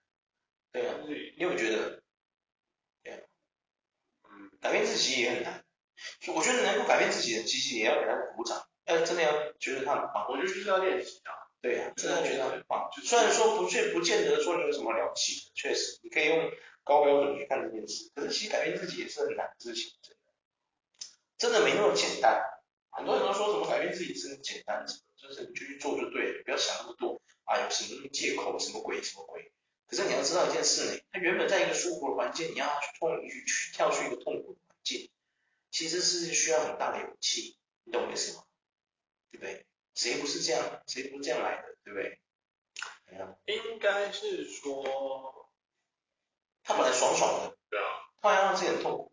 [0.71, 2.03] 对觉得？
[3.03, 3.21] 对啊。
[4.25, 4.51] 嗯。
[4.61, 5.65] 改变自己也很难。
[6.35, 8.67] 我觉得能够改变自己的，其实也要给他鼓掌。
[8.87, 10.27] 要真的要觉得他很棒。
[10.29, 11.33] 我觉得就是要练习啊。
[11.63, 12.91] 对啊，真的觉得他很棒。
[13.03, 16.51] 虽然说不见不见得说你有什么了不起的，确实，你可以用
[16.83, 18.11] 高标准去看这件事。
[18.15, 19.93] 可是其实改变自己也是很难的事情。
[20.03, 20.23] 真的
[21.39, 22.43] 真的没那么简单，
[22.91, 24.85] 很多人都说什么改变自己是很简单，
[25.17, 29.51] 就是你就去做就对了，不要想那么多啊，有什么借口，什么鬼什么鬼。
[29.95, 35.09] 可是你要知道一件事呢，他原本在一个舒服的环境，你要他去痛，去去跳出一个痛苦的环境，
[35.71, 38.43] 其实是需要很大的勇气，你懂我意思吗？
[39.31, 39.65] 对不对？
[39.95, 40.83] 谁不是这样？
[40.89, 41.77] 谁不是这样来的？
[41.85, 42.19] 对不对？
[43.55, 45.49] 应该是说，
[46.65, 47.87] 他本来爽爽的，对啊，
[48.21, 49.13] 他还要让自己很痛苦。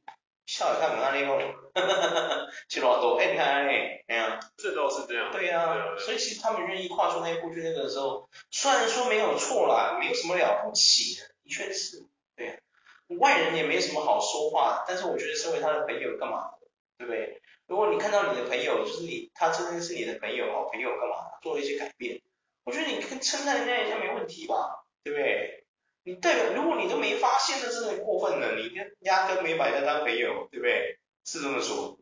[0.51, 1.37] 笑也看不到那个，
[1.73, 5.31] 哈哈哈哈去老多哎，你看哎，哎呀，这倒是这样。
[5.31, 16.51] 对呀、啊，对啊对啊，所以其实他们愿意跨出那一步去那个的时候，虽然说没有错啦，没有什么了不起的，的确是，对呀、啊，外人也没什么好说话，但是我觉得身为他的朋友干嘛，
[16.97, 17.41] 对不对？
[17.67, 22.21] 如果你看到你的朋友，就是你，他真的是你的朋友，好朋友干嘛，做了一些改变，
[22.65, 25.60] 我觉得你跟称赞人家一下没问题吧，对不对？
[26.03, 28.55] 你代表，如果你都没发现，那真的过分了。
[28.55, 30.99] 你跟压根没把他当朋友，对不对？
[31.23, 31.99] 是这么说。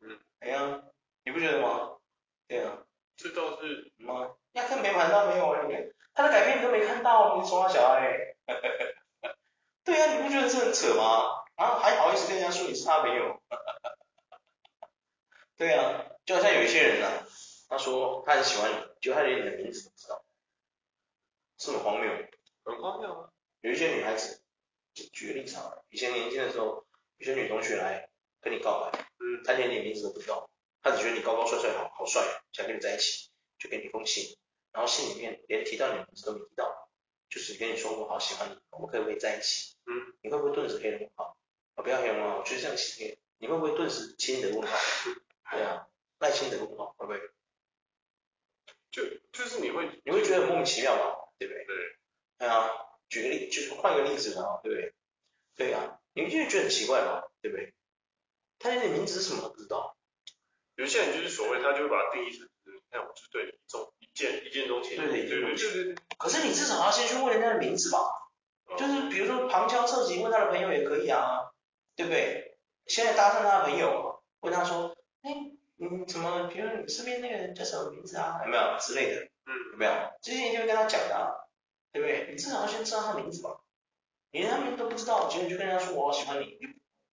[0.00, 0.82] 嗯，哎呀，
[1.24, 1.96] 你不觉得吗？
[2.48, 2.78] 对啊，
[3.16, 4.30] 这倒是吗？
[4.52, 5.62] 压根没把他当朋友啊！
[5.66, 8.34] 你看他的改变你都没看到，你说他小孩。
[9.84, 11.44] 对啊，你不觉得这很扯吗？
[11.56, 13.40] 啊，还好意思跟人家说你是他朋友。
[15.56, 17.22] 对啊，就好像有一些人啊，
[17.68, 20.24] 他说他很喜欢你，就他连你的名字都不知道，
[21.58, 22.10] 是很荒谬，
[22.64, 23.30] 很荒谬啊。
[23.60, 24.42] 有一些女孩子，
[24.94, 26.86] 举个例子啊，以前年轻的时候，
[27.18, 28.08] 有些女同学来
[28.40, 30.48] 跟你告白，嗯，她连你名字都不知道，
[30.82, 34.36] 她只觉得你高高帅帅好好帅，想跟你在一起，就给你一封信，
[34.72, 36.90] 然后信里面连提到你的名字都没提到，
[37.28, 39.74] 就是跟你说我好喜欢你，我们可不可以在一起？
[39.86, 41.36] 嗯，你会不会顿时黑人问号？
[41.74, 44.78] 啊，不要黑人问号，我觉得这样欺骗，你会不会顿时亲的问号？
[45.50, 45.86] 对啊，
[46.20, 47.20] 耐心的问号，会不会？
[48.90, 49.02] 就
[49.32, 51.64] 就是你会你会觉得很莫名其妙吧，对不对？
[51.66, 51.76] 对。
[52.38, 52.68] 对啊，
[53.08, 54.94] 举个例，就是换一个例子啊，对不对？
[55.56, 57.72] 对啊，你们就会觉得很奇怪嘛，对不对？
[58.58, 59.96] 他连你名字是什么都不知道。
[60.76, 64.96] 有些人就是所谓，他就会把它定义成，你看我是对你一种一见一见钟情。
[64.96, 65.94] 对对对，就是。
[66.18, 67.98] 可是你至少要先去问人家的名字吧，
[68.76, 71.50] 就是比如说旁敲侧击问他的朋友也可以啊，
[71.94, 72.58] 对不对？
[72.86, 74.96] 现在搭上他的朋友，问他说。
[75.22, 75.32] 哎，
[75.76, 76.46] 你怎么？
[76.46, 78.40] 比如你身边那个人叫什么名字啊？
[78.44, 79.22] 有没有之类的？
[79.46, 79.92] 嗯，有没有？
[80.22, 81.34] 这些你就会跟他讲的啊，
[81.96, 82.28] 对不对？
[82.30, 83.58] 你至少要先知道他名字吧。
[84.32, 86.58] 你连他名字都不知道，结果你就跟人家说我好喜欢你，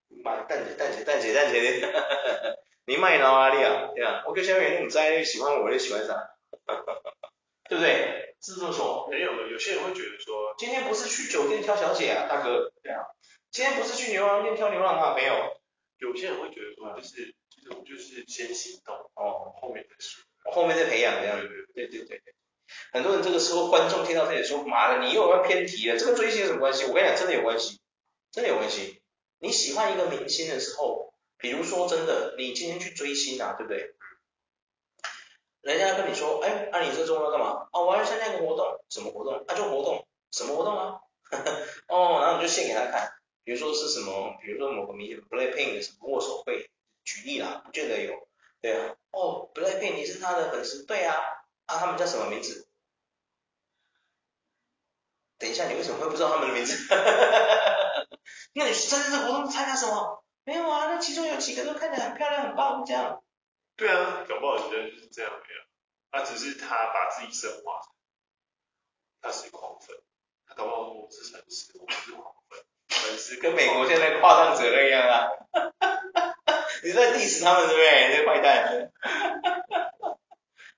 [0.09, 3.91] 你妈蛋姐蛋姐蛋姐蛋姐的， 你卖脑啊你啊？
[3.95, 6.35] 对啊，我跟小美那么在喜欢我，就喜欢啥？
[7.69, 8.35] 对不对？
[8.41, 9.07] 是这么说。
[9.09, 12.73] 没有，有些人会觉得说，今天不是去酒店挑小姐啊，大哥。
[12.83, 13.05] 对啊，
[13.51, 15.33] 今天不是去牛郎店挑牛郎啊，没有。
[15.99, 17.33] 有些人会觉得说，就是。
[17.63, 20.21] 这种就是先行动哦，后面再说，
[20.51, 21.47] 后面再培养这样子。
[21.73, 22.35] 对对对对，
[22.91, 26.85] 很多人这个时候观众听到这里说，妈的，你又要偏题了，这个追星有什么关系？
[26.85, 27.79] 我跟你讲，真的有关系，
[28.31, 29.01] 真的有关系。
[29.39, 33.95] 你喜欢一个明星的时候，比如说真的，你今天去追星啊，对不对？
[35.61, 37.67] 人家跟你说，哎，那、啊、你这周末干嘛？
[37.71, 39.43] 哦，我要参加一个活动，什么活动？
[39.47, 40.99] 啊，就活动，什么活动啊？
[41.87, 46.69] 哦，然后你就献给他看，比如说是什么，比如说某个明星 BLACKPINK 的什么握手会。
[47.05, 48.13] 举例啦，不见得有，
[48.61, 51.19] 对啊，哦，BLACKPINK 你是他的粉丝，对啊，
[51.65, 52.67] 啊，他们叫什么名字？
[55.37, 56.87] 等一下，你为什么会不知道他们的名字？
[58.55, 60.23] 那你参加这个活动参加什么？
[60.45, 63.23] 没有啊，那其中有几个都看起来很漂亮，很棒，这样。
[63.75, 65.65] 对啊，搞不好人就是这样的呀，
[66.11, 67.81] 他只是他把自己神化，
[69.21, 69.97] 他是狂粉，
[70.47, 72.59] 他搞不好我是粉丝，我是狂粉，
[72.89, 75.29] 粉丝跟美国现在夸张者那样啊。
[76.83, 78.09] 你在 diss 他们对不对？
[78.09, 78.91] 那个坏蛋，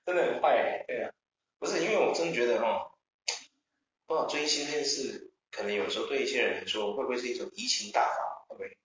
[0.06, 1.12] 真的很坏哎，对啊，
[1.58, 2.92] 不是因为我真觉得哈，
[4.06, 8.46] 不知道追星这件事，可能有时候对一些人来说，会不会是一种移情大法？
[8.48, 8.78] 会不会？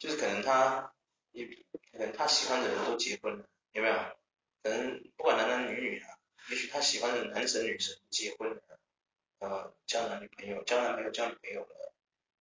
[0.00, 0.92] 就是可能他，
[1.30, 1.46] 也
[1.92, 3.94] 可能他喜欢的人都结婚了，有没有？
[4.62, 6.18] 可能不管男男女女啊，
[6.50, 8.62] 也许他喜欢的男神女神结婚了，
[9.38, 11.94] 呃，交男女朋友，交男朋友交女朋友了，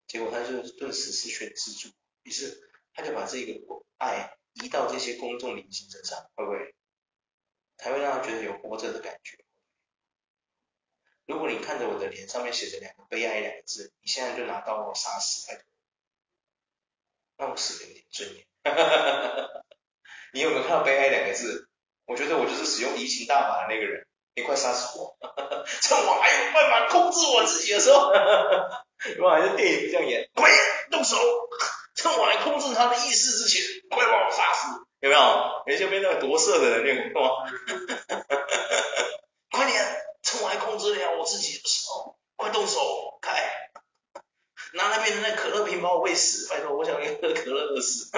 [0.07, 1.89] 结果他就顿时失去了自主，
[2.23, 2.63] 于是。
[2.99, 3.53] 他就把这个
[3.99, 6.73] 爱移到这些公众明星身上，会不会？
[7.77, 9.37] 才会让他觉得有活着的感觉。
[11.25, 15.63] 如果你看着我的脸上面写着两个悲哀两个字，你现在就拿刀把我杀死，拜托，
[17.37, 18.45] 让我死得有点尊严。
[20.33, 21.69] 你有没有看到悲哀两个字？
[22.05, 25.17] 我觉得我就是使用移情大法的那个人，你快杀死我！
[25.81, 28.13] 趁我还有办法控制我自己的时候，
[29.17, 29.29] 有没有？
[29.29, 30.49] 还是电影这样演，快
[30.89, 31.17] 动手！
[31.95, 34.67] 趁我来控制他的意识之前，快把我杀死！
[35.01, 35.56] 有没有？
[35.77, 37.45] 就被那个夺舍的人那个， 哇！
[39.51, 39.83] 快点，
[40.23, 43.17] 趁我还控制了我自己的时候，快动手！
[43.21, 43.31] 开，
[44.73, 46.47] 拿那边的那可乐瓶把我喂死！
[46.49, 47.01] 拜托，我想喝
[47.33, 48.09] 可乐饿死！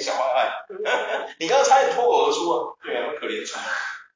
[0.00, 0.66] 小坏坏，
[1.38, 2.76] 你刚刚差点脱口而出啊！
[2.82, 3.60] 对啊，可怜虫，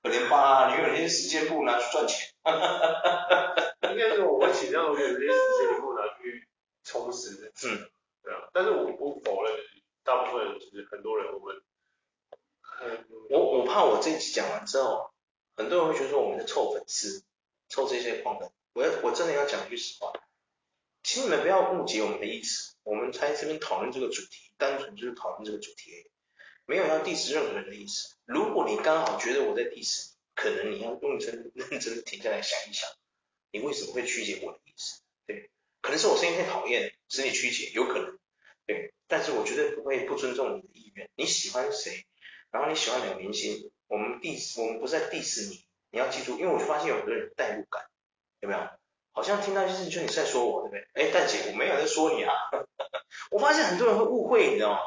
[0.02, 0.74] 可怜吧？
[0.74, 2.30] 你有那些时间不拿去赚钱？
[2.42, 3.90] 哈哈哈哈哈！
[3.90, 6.48] 应该是我会请这，有那些时间不拿去
[6.84, 7.68] 充实自。
[8.22, 9.52] 对啊，但是我不否认，
[10.04, 11.62] 大部分就是很多人，我们，
[13.30, 15.10] 我我怕我这一期讲完之后，
[15.56, 17.24] 很多人会觉得说我们在凑粉丝，
[17.68, 18.50] 凑这些狂粉。
[18.72, 20.12] 我要我真的要讲句实话，
[21.02, 24.49] 请你们不要误解我们的意思，我们才这边讨论这个主题。
[24.60, 25.90] 单纯就是讨论这个主题，
[26.66, 28.14] 没有要 diss 任何人的意思。
[28.26, 32.88] 如果你刚好觉得我在 diss，可能你要 认真认真停下来想一想，
[33.50, 35.00] 你为什么会曲解我的意思？
[35.26, 35.50] 对，
[35.80, 38.18] 可能是我声音太讨厌，使你曲解，有可能。
[38.66, 41.10] 对，但是我绝对不会不尊重你的意愿。
[41.16, 42.04] 你喜欢谁，
[42.52, 47.82] 然后你喜欢哪个明星，我们 diss 我们不是在 diss 你，你要记住，因为我就发现有很多人代入感。
[48.40, 48.60] 有没有？
[49.12, 51.08] 好像听到一件事情就你在说我，对不对？
[51.08, 52.32] 哎，蛋姐，我没有在说你啊。
[53.30, 54.78] 我发现很多人会误会，你知道吗？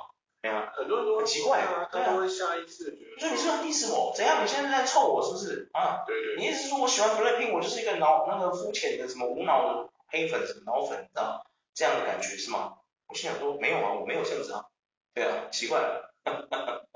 [0.42, 3.20] 对啊，很多人都很奇怪，啊，他都会下意识的觉得。
[3.20, 4.14] 所以你是不是 diss 我？
[4.16, 4.44] 怎样？
[4.44, 5.70] 你现在在臭我是不是？
[5.74, 6.36] 啊，对对。
[6.38, 12.74] 你意思是说我喜欢 BLACKPINK，我就是一个脑那个肤浅的什么无脑的黑粉什么脑粉，你知道这样的感觉是吗？
[13.08, 14.66] 我心想说没有啊，我没有这样子啊。
[15.14, 16.14] 对啊，奇怪了。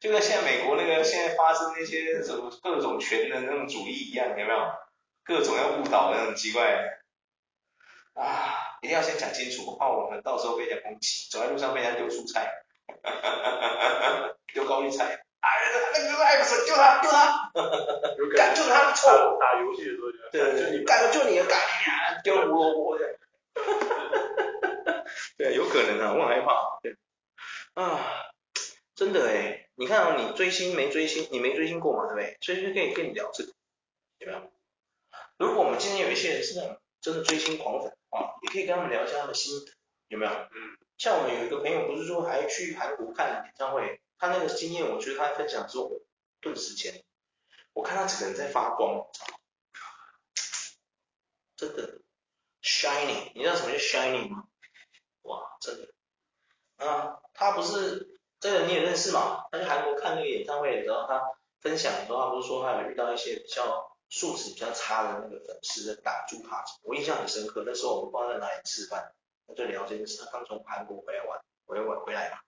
[0.00, 4.58] 就跟现在美国那个现在发生那些什么各种全能那种主义一样，有没有？
[5.22, 6.74] 各种要误导的那种奇怪
[8.14, 12.50] 啊，一定要先讲清楚，怕我们到时候被人家攻击，走在路上被人家丢蔬菜，
[14.52, 15.48] 丢高丽菜，哎，
[15.94, 17.50] 那个艾弗森救他，救他，
[18.36, 23.18] 干就他臭，打游戏的时候，对对对，干就你的干呀，丢胡萝卜的，
[25.36, 26.96] 对，有可能啊，我很害怕，对，
[27.74, 28.00] 啊，
[28.94, 32.36] 真的哎，你看啊，你追星没追星，你没追星过嘛，对不对？
[32.40, 33.52] 所以就可以跟你聊这个，
[34.18, 34.42] 对吧？
[35.38, 39.72] 如果我们今天有一些人是那种真的追星狂粉啊，也可以跟他们聊一下他们心得，
[40.08, 40.32] 有没有？
[40.32, 40.78] 嗯。
[40.98, 45.90] 像我们有一个朋友，不是说还去韩国看演唱会，他那个经验，我觉得他分享之后，
[46.42, 47.02] 顿时间，
[47.72, 49.06] 我看他整个人在发光，
[51.56, 52.02] 真的
[52.62, 54.44] ，shining，你知道什么叫 shining 吗？
[55.22, 55.94] 哇，真的。
[56.84, 59.46] 啊，他不是这个你也认识嘛？
[59.50, 61.22] 他去韩国看那个演唱会的时候，他
[61.62, 63.89] 分享的时候，他不是说他有遇到一些比较。
[64.10, 67.62] 素质比较差的那个粉丝在打猪扒，我印象很深刻。
[67.64, 69.14] 那时候我们不知道在哪里吃饭，
[69.46, 70.22] 他就聊这件事。
[70.24, 72.38] 他刚从韩国回来玩，回来玩回来嘛，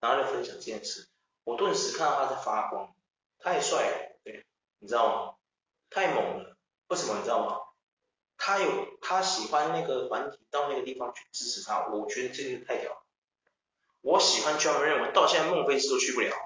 [0.00, 1.08] 然后就分享这件事。
[1.44, 2.92] 我顿时看到他在发光，
[3.38, 4.44] 太帅了，对，
[4.80, 5.34] 你知道吗？
[5.88, 6.56] 太猛了。
[6.88, 7.60] 为什么你知道吗？
[8.36, 13.06] 他有他喜欢那个团体到那个地方去支持他，我觉得这个太屌了。
[14.02, 16.36] 我喜欢 John Lennon，我到现在孟菲斯都去不了。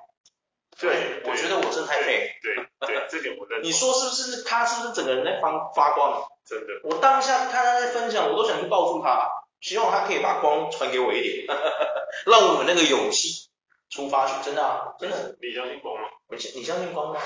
[0.80, 2.38] 对，我觉得我真的太配。
[2.42, 2.56] 对
[2.88, 3.68] 对，这点我认同。
[3.68, 4.42] 你说是不是？
[4.44, 6.26] 他是不是整个人在发发光？
[6.44, 6.72] 真的。
[6.84, 11.46] 我当下看他在分享，我都想去抱住他，希望他可以把光传给我一点，
[12.26, 13.48] 让我有那个勇气
[13.90, 14.42] 出发去。
[14.42, 15.36] 真的啊，真的。
[15.40, 16.08] 你相信光吗？
[16.30, 17.20] 你相你相信光吗？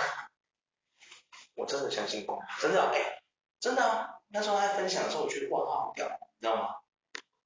[1.55, 2.83] 我真的相信光，真的。
[2.93, 3.23] 哎，
[3.61, 4.11] 真的啊。
[4.29, 6.69] 那时候他在分享的时候，我觉得哇，他好屌，你知道吗？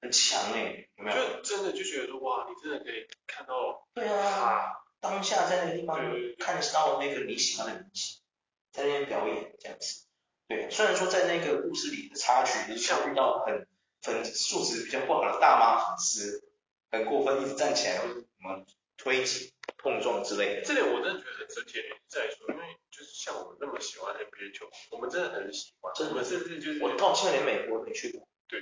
[0.01, 1.17] 很强哎，有没有？
[1.17, 3.87] 就真的就觉得说哇，你真的可以看到。
[3.95, 4.73] 对啊。
[5.01, 5.99] 当下在那个地方
[6.39, 8.21] 看到那个你喜欢的明星
[8.73, 10.05] 在那边表演这样子，
[10.49, 13.67] 对，虽然说在那个故事里的插曲，你像遇到很
[14.03, 16.45] 很素质比较不好的大妈粉丝，
[16.91, 18.65] 很过分，一直站起来或者什么
[18.97, 20.63] 推挤碰撞之类的。
[20.63, 28.61] 这点我真的觉得很值得再说，因为就是像我们那么喜欢 NBA 球，我们真的很喜欢，真的甚至就是我到现在连美国都没去过，对，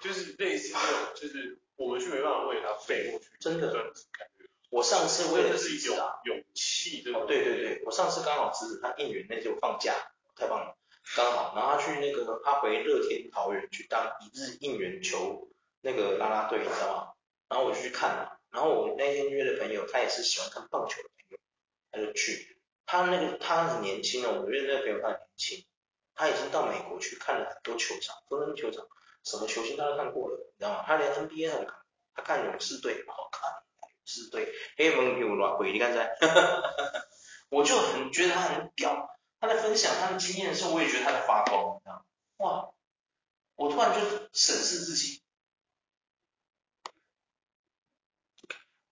[0.00, 3.92] 就是类似那种，就是我们去没办法为他飞过去，真的。
[4.72, 9.92] 我上次为了侄子啊，勇气对哦，对对对，我上次刚好侄子他应援那就放假，
[10.34, 10.78] 太棒了，
[11.14, 15.46] 刚好，然后他去那个他回乐天桃园去当一日应援球
[15.82, 17.12] 那个啦啦队，你知道吗？
[17.50, 21.38] 然后我就去看了，然后我那天约的朋友他也是喜欢看棒球的朋友，
[21.90, 22.56] 他就去，
[22.86, 25.66] 他那个他很年轻哦，我约的那个朋友他很年轻，
[26.14, 28.88] 他已经到美国去看了很多球场，芬恩球场，
[29.22, 30.84] 什么球星他都看过了，你知道吗？
[30.86, 31.76] 他连 NBA 他都看，
[32.14, 33.52] 他看勇士队好看。
[34.04, 36.16] 是对，黑蒙有乱回，你看在，
[37.50, 39.08] 我就很觉得他很屌，
[39.40, 42.04] 他在分享他的经验的时候，我也觉得他在发光，你知道吗？
[42.38, 42.74] 哇，
[43.54, 44.00] 我突然就
[44.32, 45.22] 审视自己，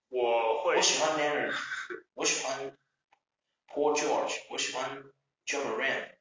[0.08, 1.54] 我会，我喜欢 Leonard，
[2.14, 2.76] 我喜欢
[3.68, 5.04] Paul George，我喜欢
[5.46, 6.14] Ja Morant，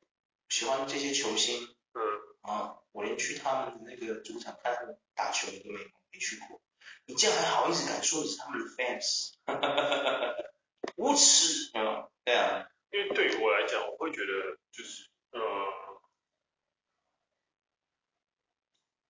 [0.50, 2.02] 喜欢这些球星，嗯，
[2.42, 5.80] 啊，我连去他们的那个主场看他们打球都没
[6.12, 6.62] 没去过。
[7.10, 9.34] 你这样还好意思敢说你是他们的 fans？
[10.96, 11.72] 无耻！
[11.74, 15.42] 嗯，对啊，因为对于我来讲，我会觉得就是，呃，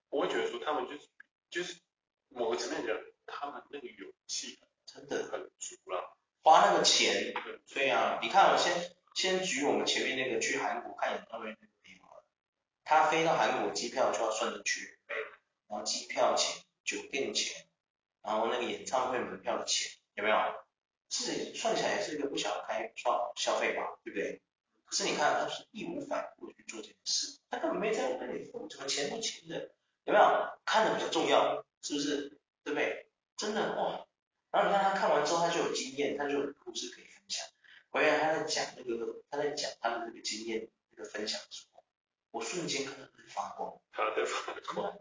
[0.07, 1.09] 我会觉得说他们就是
[1.49, 1.81] 就是
[2.29, 2.95] 某个层面讲，
[3.25, 7.33] 他们那个勇气真的很足了，花那个钱，
[7.67, 12.09] 对啊，你看我先先举我们前面那个去韩国看演唱会那个地方，
[12.85, 14.97] 他飞到韩国机票就要算进去，
[15.67, 17.65] 然后机票钱、酒店钱。
[18.23, 20.37] 然后那个演唱会门票的钱有没有？
[21.11, 24.41] 是算起来也是一个不小的开销消费嘛，对不对？
[24.85, 29.71] 可是你看，他是义无反顾去做这件事，他根本没在跟你付什么钱不钱的，
[30.03, 30.49] 有没有？
[30.65, 32.39] 看的比较重要，是不是？
[32.63, 33.07] 对不对？
[33.37, 34.05] 真的哇！
[34.51, 37.43] 然后你看他看完之后，他就有经验，他就有故事可以分享。
[37.89, 41.83] 回来他在讲那个，他在讲他的那个经验那个分享的时候，
[42.29, 44.99] 我瞬间看到他在发光，他在发光，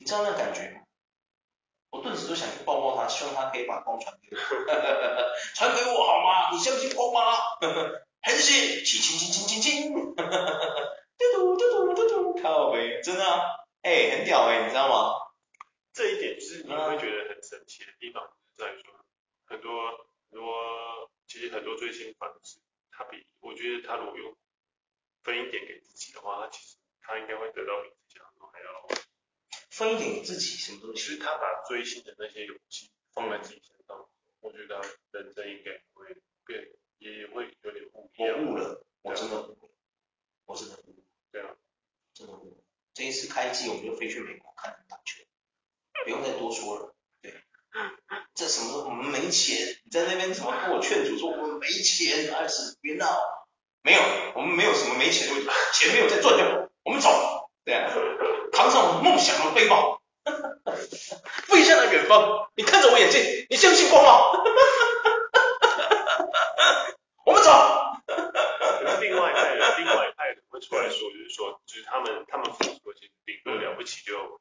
[0.00, 0.80] 你知道那感觉吗？
[1.90, 4.40] 我顿时都想去抱抱他，希望他可以把光传给我，
[5.54, 6.50] 传给我好吗？
[6.52, 7.36] 你相信光吗？
[8.22, 8.82] 还是信？
[8.82, 13.42] 亲亲亲亲亲亲，嘟嘟嘟嘟嘟嘟，靠北，真的啊，
[13.82, 15.20] 哎、欸，很屌哎、欸，你知道吗？
[15.92, 18.22] 这一点就是你会觉得很神奇的地方，
[18.56, 18.94] 就在于说
[19.44, 19.90] 很多
[20.30, 22.58] 很多，其实很多追星反而是
[22.90, 24.34] 他比我觉得他如果用
[25.22, 29.09] 分一点给自己的话，他其实他应该会得到比自己还要。
[29.80, 31.00] 分一点给自己，什么东西？
[31.00, 34.06] 其实他把追星的那些勇气放在自己身上，
[34.40, 34.78] 我觉得
[35.10, 36.14] 人生应该会
[36.44, 36.68] 变，
[36.98, 38.10] 也会有点悟。
[38.18, 39.70] 我悟了，我真的悟了，
[40.44, 41.02] 我真的悟了。
[41.32, 41.56] 对啊，
[42.12, 42.56] 真的悟了。
[42.92, 45.24] 这一次开机，我们就飞去美国看打球，
[46.04, 46.94] 不用再多说了。
[47.22, 47.32] 对，
[48.34, 48.84] 这什么？
[48.84, 52.30] 我们没钱，你在那边怎么跟我劝阻说我们没钱？
[52.34, 53.18] 还是别闹？
[53.80, 54.00] 没有，
[54.36, 57.39] 我们没有什么没钱的问题，钱没有在赚就，我们走。
[57.64, 57.90] 对啊。
[58.52, 60.00] 扛上我梦想的背包，
[61.48, 62.48] 飞向了远方。
[62.54, 64.42] 你看着我眼睛，你相信光吗？
[67.24, 67.50] 我们走。
[68.06, 74.40] 可是另外一派人，另外一派人会出来说，就是说，就是他们他们付出的钱顶多了不起就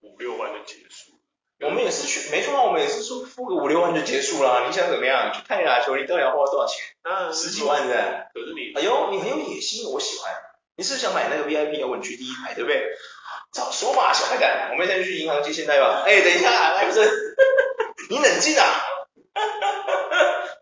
[0.00, 1.12] 五六万就结束。
[1.60, 4.66] 我们也是去，没错啊，我们也是说付个五六万就结束了。
[4.66, 5.32] 你想怎么样？
[5.32, 6.84] 去看打球，你到底要花多少钱？
[7.02, 8.28] 啊，十几万的。
[8.34, 10.34] 可是你，哎呦，你很有野心，我喜欢。
[10.76, 12.96] 你是想买那个 VIP，要稳居第一排，对不对？
[13.52, 16.02] 早说嘛，小坏蛋，我们先去银行借现贷吧。
[16.04, 17.08] 哎，等一下，艾弗森，
[18.10, 18.64] 你冷静啊。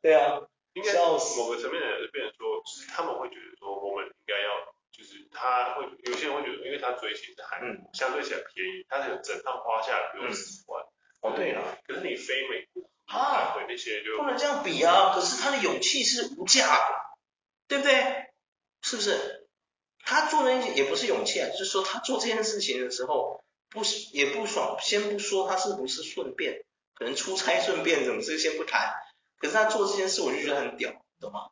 [0.03, 0.41] 对啊，
[0.75, 1.19] 应该某
[1.51, 7.61] 个层面的人变成说，就是他们会觉得说，我们应该要，就是他会有些人会觉得，因为他追星的还
[7.93, 10.85] 相对起来便宜，他有整趟花下来不用十万。
[11.23, 15.13] 哦，对了，可是你飞美国啊，那些就不能这样比啊。
[15.15, 16.95] 可是他的勇气是无价的，
[17.67, 18.27] 对不对？
[18.83, 19.44] 是不是？
[20.05, 24.77] 他做那些也不是勇气啊，就是说他做这件事情的时候，不是也不爽。
[24.81, 28.93] 先不说他是不是顺便，可能出差顺便，怎么这先不谈。
[29.39, 31.51] 可是他做这件事，我就觉得很屌，懂吗？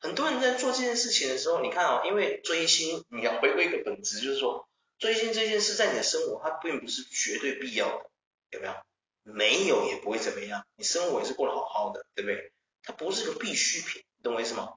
[0.00, 8.10] 很多人在做这件事情的时候，你看啊，因为追星，你要回归一个本质，就是说追星这件事在你的生活，它并不是绝对必要的，
[8.50, 8.74] 有没有？
[9.24, 12.52] 没有也不会怎么样，你生活也是过得好好的，对不对？
[12.82, 14.74] 它不是个必需品，懂我意思吗？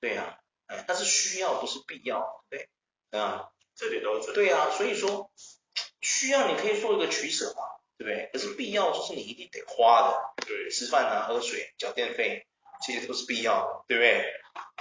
[0.00, 0.38] 对呀。
[0.86, 2.68] 它是需要，不是必要，对，
[3.10, 5.30] 啊，这里都是对啊，所以说
[6.00, 7.62] 需要你可以做一个取舍嘛，
[7.98, 8.30] 对不对？
[8.32, 12.46] 可是必要就是你一定得花的，对，吃饭啊、喝水、缴电费，
[12.86, 14.34] 这些都是必要的，对不对？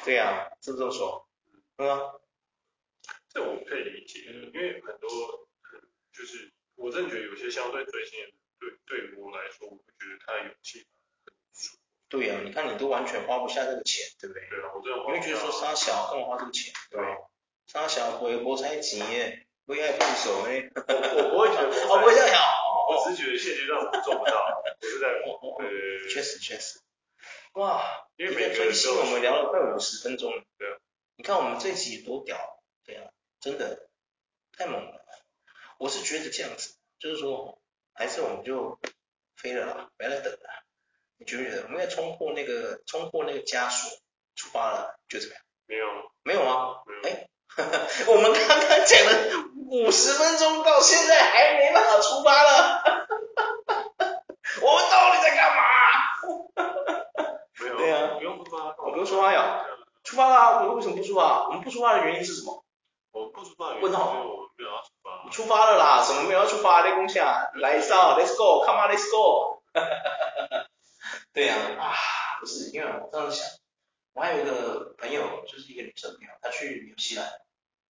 [0.03, 1.27] 对啊，是不是这么说？
[1.77, 2.19] 嗯，
[3.29, 4.19] 这我可以理解，
[4.53, 5.47] 因为很多
[6.11, 10.85] 就是我真的觉得有些相对追星的，对对于我来说，我会觉得他有勇气。
[12.11, 14.43] 对呀、啊，你看你都完全花不下这个钱，对不对？
[14.49, 17.07] 对啊，我真的因为觉得说沙小干嘛花这个钱，对吧？
[17.65, 20.69] 沙小不会博彩钱耶，不爱动手哎。
[20.75, 20.83] 我
[21.23, 22.41] 我不会觉得， 我不会这样想，
[22.89, 26.81] 我只是觉得现阶段我做不到，我是在呃，确实确实。
[27.53, 27.81] 哇，
[28.17, 30.77] 因为每追星我们聊了快五十分钟了，对啊。
[31.15, 33.09] 你看我们这集多屌，对啊，
[33.39, 33.89] 真的
[34.57, 35.05] 太猛了。
[35.77, 37.61] 我是觉得这样子，就是说，
[37.93, 38.77] 还是我们就
[39.37, 40.60] 飞了啦，不要再等了。
[41.21, 43.91] 你觉不觉得我们要冲破那个冲破那个枷锁，
[44.35, 45.43] 出发了，就怎么样？
[45.67, 45.85] 没有，
[46.23, 46.77] 没有吗？
[47.03, 47.27] 哎，
[48.09, 49.11] 我们刚刚讲了
[49.69, 52.81] 五十分钟，到现在还没办法出发了。
[54.65, 55.61] 我们到底在干嘛？
[57.59, 59.63] 没有，对啊，不用出发，我不用出发呀。
[60.03, 60.63] 出发啦！
[60.63, 61.45] 我为什么不出发？
[61.49, 62.63] 我们不出发的原因是什么？
[63.11, 65.29] 我不出发的原因是我们没有要出发。
[65.29, 66.01] 出发了啦！
[66.03, 66.81] 什么没有要出发？
[66.81, 69.61] 雷公下来上，Let's go，Come on，Let's go。
[71.33, 71.95] 对呀、啊，啊，
[72.39, 73.47] 不是，因为我这样想，
[74.13, 77.31] 我还有一个朋友，就是一个女生朋友，她去纽西兰。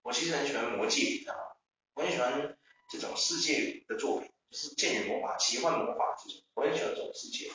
[0.04, 1.56] 我其实很喜欢魔戒，你知道吗？
[1.94, 2.58] 我很喜欢
[2.90, 7.52] 这种世界的作品，就是剑与魔法、奇幻魔法这种，我很喜欢这种世界。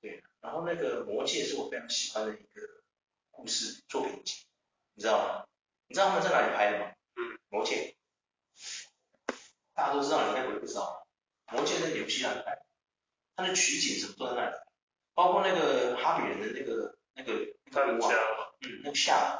[0.00, 2.82] 对，然后那个魔戒是我非常喜欢的一个
[3.30, 4.44] 故事作品集，
[4.94, 5.46] 你知道吗？
[5.86, 6.92] 你知道他们在哪里拍的吗？
[7.14, 7.96] 嗯，魔戒，
[9.74, 11.06] 大家都知道，你应该不会不知道。
[11.52, 12.58] 魔戒在纽西兰拍，
[13.36, 14.56] 它的取景什么都在那里。
[15.14, 19.38] 包括那个哈比人的那个那个那个嗯，那个下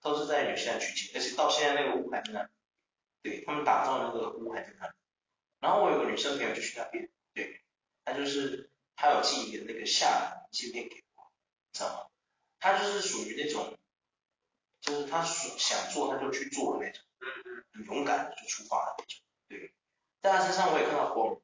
[0.00, 2.48] 都是在纽西兰取景，而且到现在那个屋还在那里，
[3.22, 4.92] 对，他们打造那个屋还在那里。
[5.60, 7.60] 然后我有个女生朋友就去那边，对，
[8.04, 11.30] 她就是她有寄一个那个下明信片给我，
[11.72, 12.06] 知道吗？
[12.58, 13.76] 她就是属于那种，
[14.80, 17.02] 就是他想做她就去做的那种，
[17.72, 19.74] 很勇敢就出发的那种，对。
[20.22, 21.40] 在她身上我也看到光，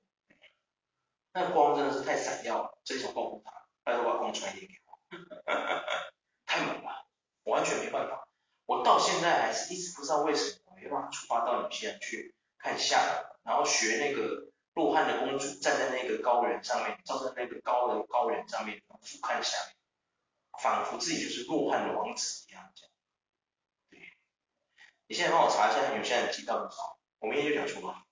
[1.33, 3.56] 那光真的是太闪耀了，真想保护他，
[3.87, 4.99] 拜托把光传一点给我，
[6.45, 7.07] 太猛了，
[7.45, 8.27] 我完全没办法，
[8.67, 12.99] 我到现在还是一直不知道为什么我没办法出发到纽西兰去看下，
[13.45, 19.77] 然后学那个洛汉的公主站在那个高原上面，站在那个高的高原上面俯瞰下面。
[20.61, 22.91] 仿佛自己就是洛汉的王子一样，这样。
[23.91, 24.01] 对，
[25.07, 26.99] 你现在帮我查一下，有现在积到多少？
[27.21, 28.05] 我明天就讲出发。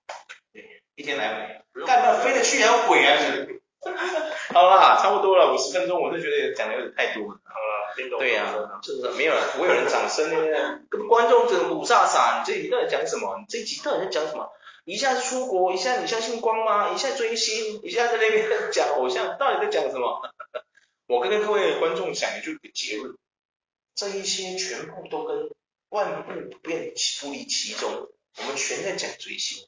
[0.53, 3.17] 对，一天来回，干嘛飞得去还有鬼啊？
[3.19, 3.63] 是。
[4.53, 7.39] 好啦，差不多了，五十分钟，我是觉得讲的有点太多了。
[7.43, 10.79] 好了，对呀、啊，就是没有了，不会有人掌声呢。
[10.89, 13.37] 跟观众这鲁萨萨，你这一集到底讲什么？
[13.39, 14.51] 你这一集到底在讲什么？
[14.85, 16.91] 一下子出国，一下你相信光吗？
[16.93, 20.21] 一下追星，一下在那边讲偶像，到底在讲什么？
[21.07, 23.15] 我跟各位观众讲一句结论，
[23.95, 25.51] 这一些全部都跟
[25.89, 29.67] 万物不变不离其中，我们全在讲追星，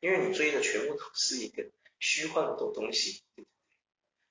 [0.00, 1.64] 因为你追的全部都是一个
[1.98, 3.22] 虚幻的东西。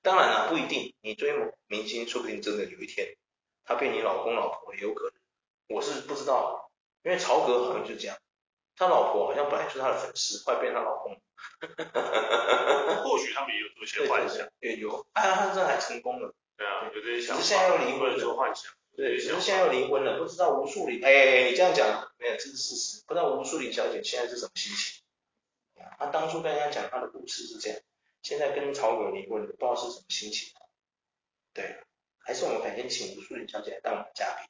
[0.02, 1.34] 当然了，不一定，你追
[1.66, 3.16] 明星，说不定真的有一天
[3.64, 5.12] 他变你老公老婆也有可能。
[5.68, 6.70] 我是不知道，
[7.02, 8.16] 因为曹格好像就这样，
[8.76, 11.20] 他老婆好像本来就是他的粉丝，后来变他老公。
[13.04, 16.34] 或许他们也有做一些幻想，也有，啊，他这还成功了。
[16.56, 17.42] 对啊，有这些想法。
[17.42, 18.72] 只是现在又离婚了，做幻想。
[18.96, 23.04] 对，只是现在又离婚了，不知道吴树林，哎，你这样讲没有，这是事实。
[23.06, 25.02] 不知道吴树林小姐现在是什么心情？
[25.98, 27.80] 她当初跟人家讲他的故事是这样，
[28.22, 30.54] 现在跟曹格离婚了，不知道是什么心情。
[31.52, 31.82] 对，
[32.18, 34.48] 还是我们改天请吴素玲小姐来当我们嘉宾。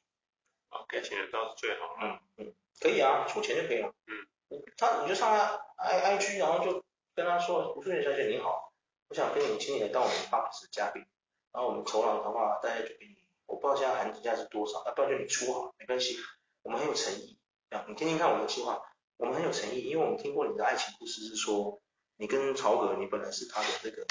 [0.69, 1.97] 啊，给钱的倒是最好。
[2.01, 3.93] 嗯嗯，可以啊，出钱就可以了。
[4.05, 4.63] 嗯。
[4.77, 6.83] 他你就上他 I I G，然后就
[7.13, 8.71] 跟他说，吴素莲小姐你好，
[9.07, 11.03] 我想跟你请你来当我们 Podcast 的嘉宾，
[11.51, 16.17] 然后我们酬劳的话大概就给你，我不知道现在含金价是多少，那不然就你出好，没关系，
[16.63, 17.37] 我们很有诚意，
[17.69, 18.81] 这样你听听看我们的计划，
[19.19, 21.81] 我们很有诚意，因为我们听过你的爱情故事是说，
[22.15, 24.07] 你跟曹格你本来是他的这个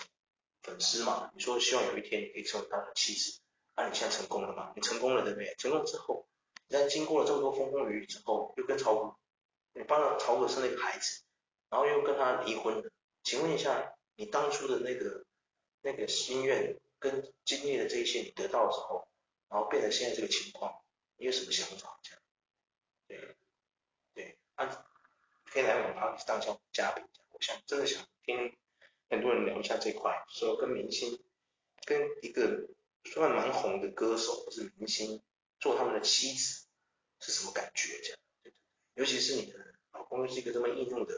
[0.61, 3.41] 粉丝嘛，你说希望有一天你可以成为他的妻子，
[3.75, 4.75] 那、你现在成功了吗？
[4.77, 5.55] 你成功了对不对？
[5.57, 6.29] 成功之后，
[6.69, 9.17] 你在经过了这么多风风雨雨之后，又跟曹格。
[9.73, 11.23] 你帮了曹格生了一个孩子，
[11.71, 12.91] 然后又跟他离婚了。
[13.23, 15.25] 请问一下，你当初的那个
[15.81, 19.09] 那个心愿跟经历的这一些，你得到了之后，
[19.49, 20.83] 然后变成现在这个情况，
[21.17, 21.99] 你有什么想法？
[22.03, 22.23] 这样，
[23.07, 23.37] 对
[24.15, 24.88] 对，啊，
[25.53, 27.05] 可以来我们 Podcast 当一下嘉宾。
[27.31, 28.53] 我想真的想听
[29.11, 31.19] 很多人聊一下这块，说跟明星，
[31.85, 32.69] 跟一个
[33.05, 35.23] 算蛮红的歌手或是明星
[35.61, 36.67] 做他们的妻子
[37.21, 37.99] 是什么感觉？
[38.03, 38.19] 这样。
[38.95, 39.55] 尤其是你的
[39.93, 41.15] 老公是一个这么易怒的，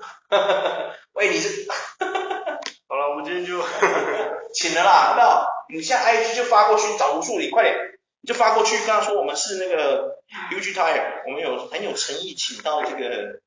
[1.12, 1.66] 喂，你是，
[2.86, 3.58] 好了，我们今天就
[4.52, 5.46] 请了啦，好不好？
[5.70, 10.22] 你现在 IG 就发过去找吴助理，快点，你就发过去跟他说我们是那个
[10.52, 13.40] UG Tire，我们有很有诚意请到这个，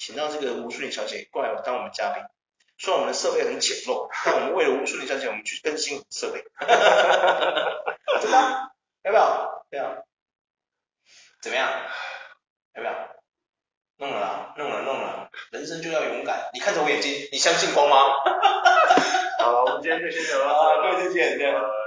[0.00, 2.24] 请到这个吴淑玲小姐过来当我们嘉宾。
[2.78, 6.42] 虽然我们的设备很简陋，但 我们为了吴淑玲小姐，我们去更新设备。
[8.22, 8.72] 真的？
[9.04, 9.66] 要不要？
[9.68, 10.04] 要不要？
[11.42, 11.68] 怎么样？
[12.74, 12.94] 要不要？
[13.98, 16.48] 弄了啦，弄了弄了，人生就要勇敢。
[16.54, 17.96] 你看着我眼睛，你相信光吗？
[19.38, 21.79] 好了，我们今天就先聊到这，各位再见，再见。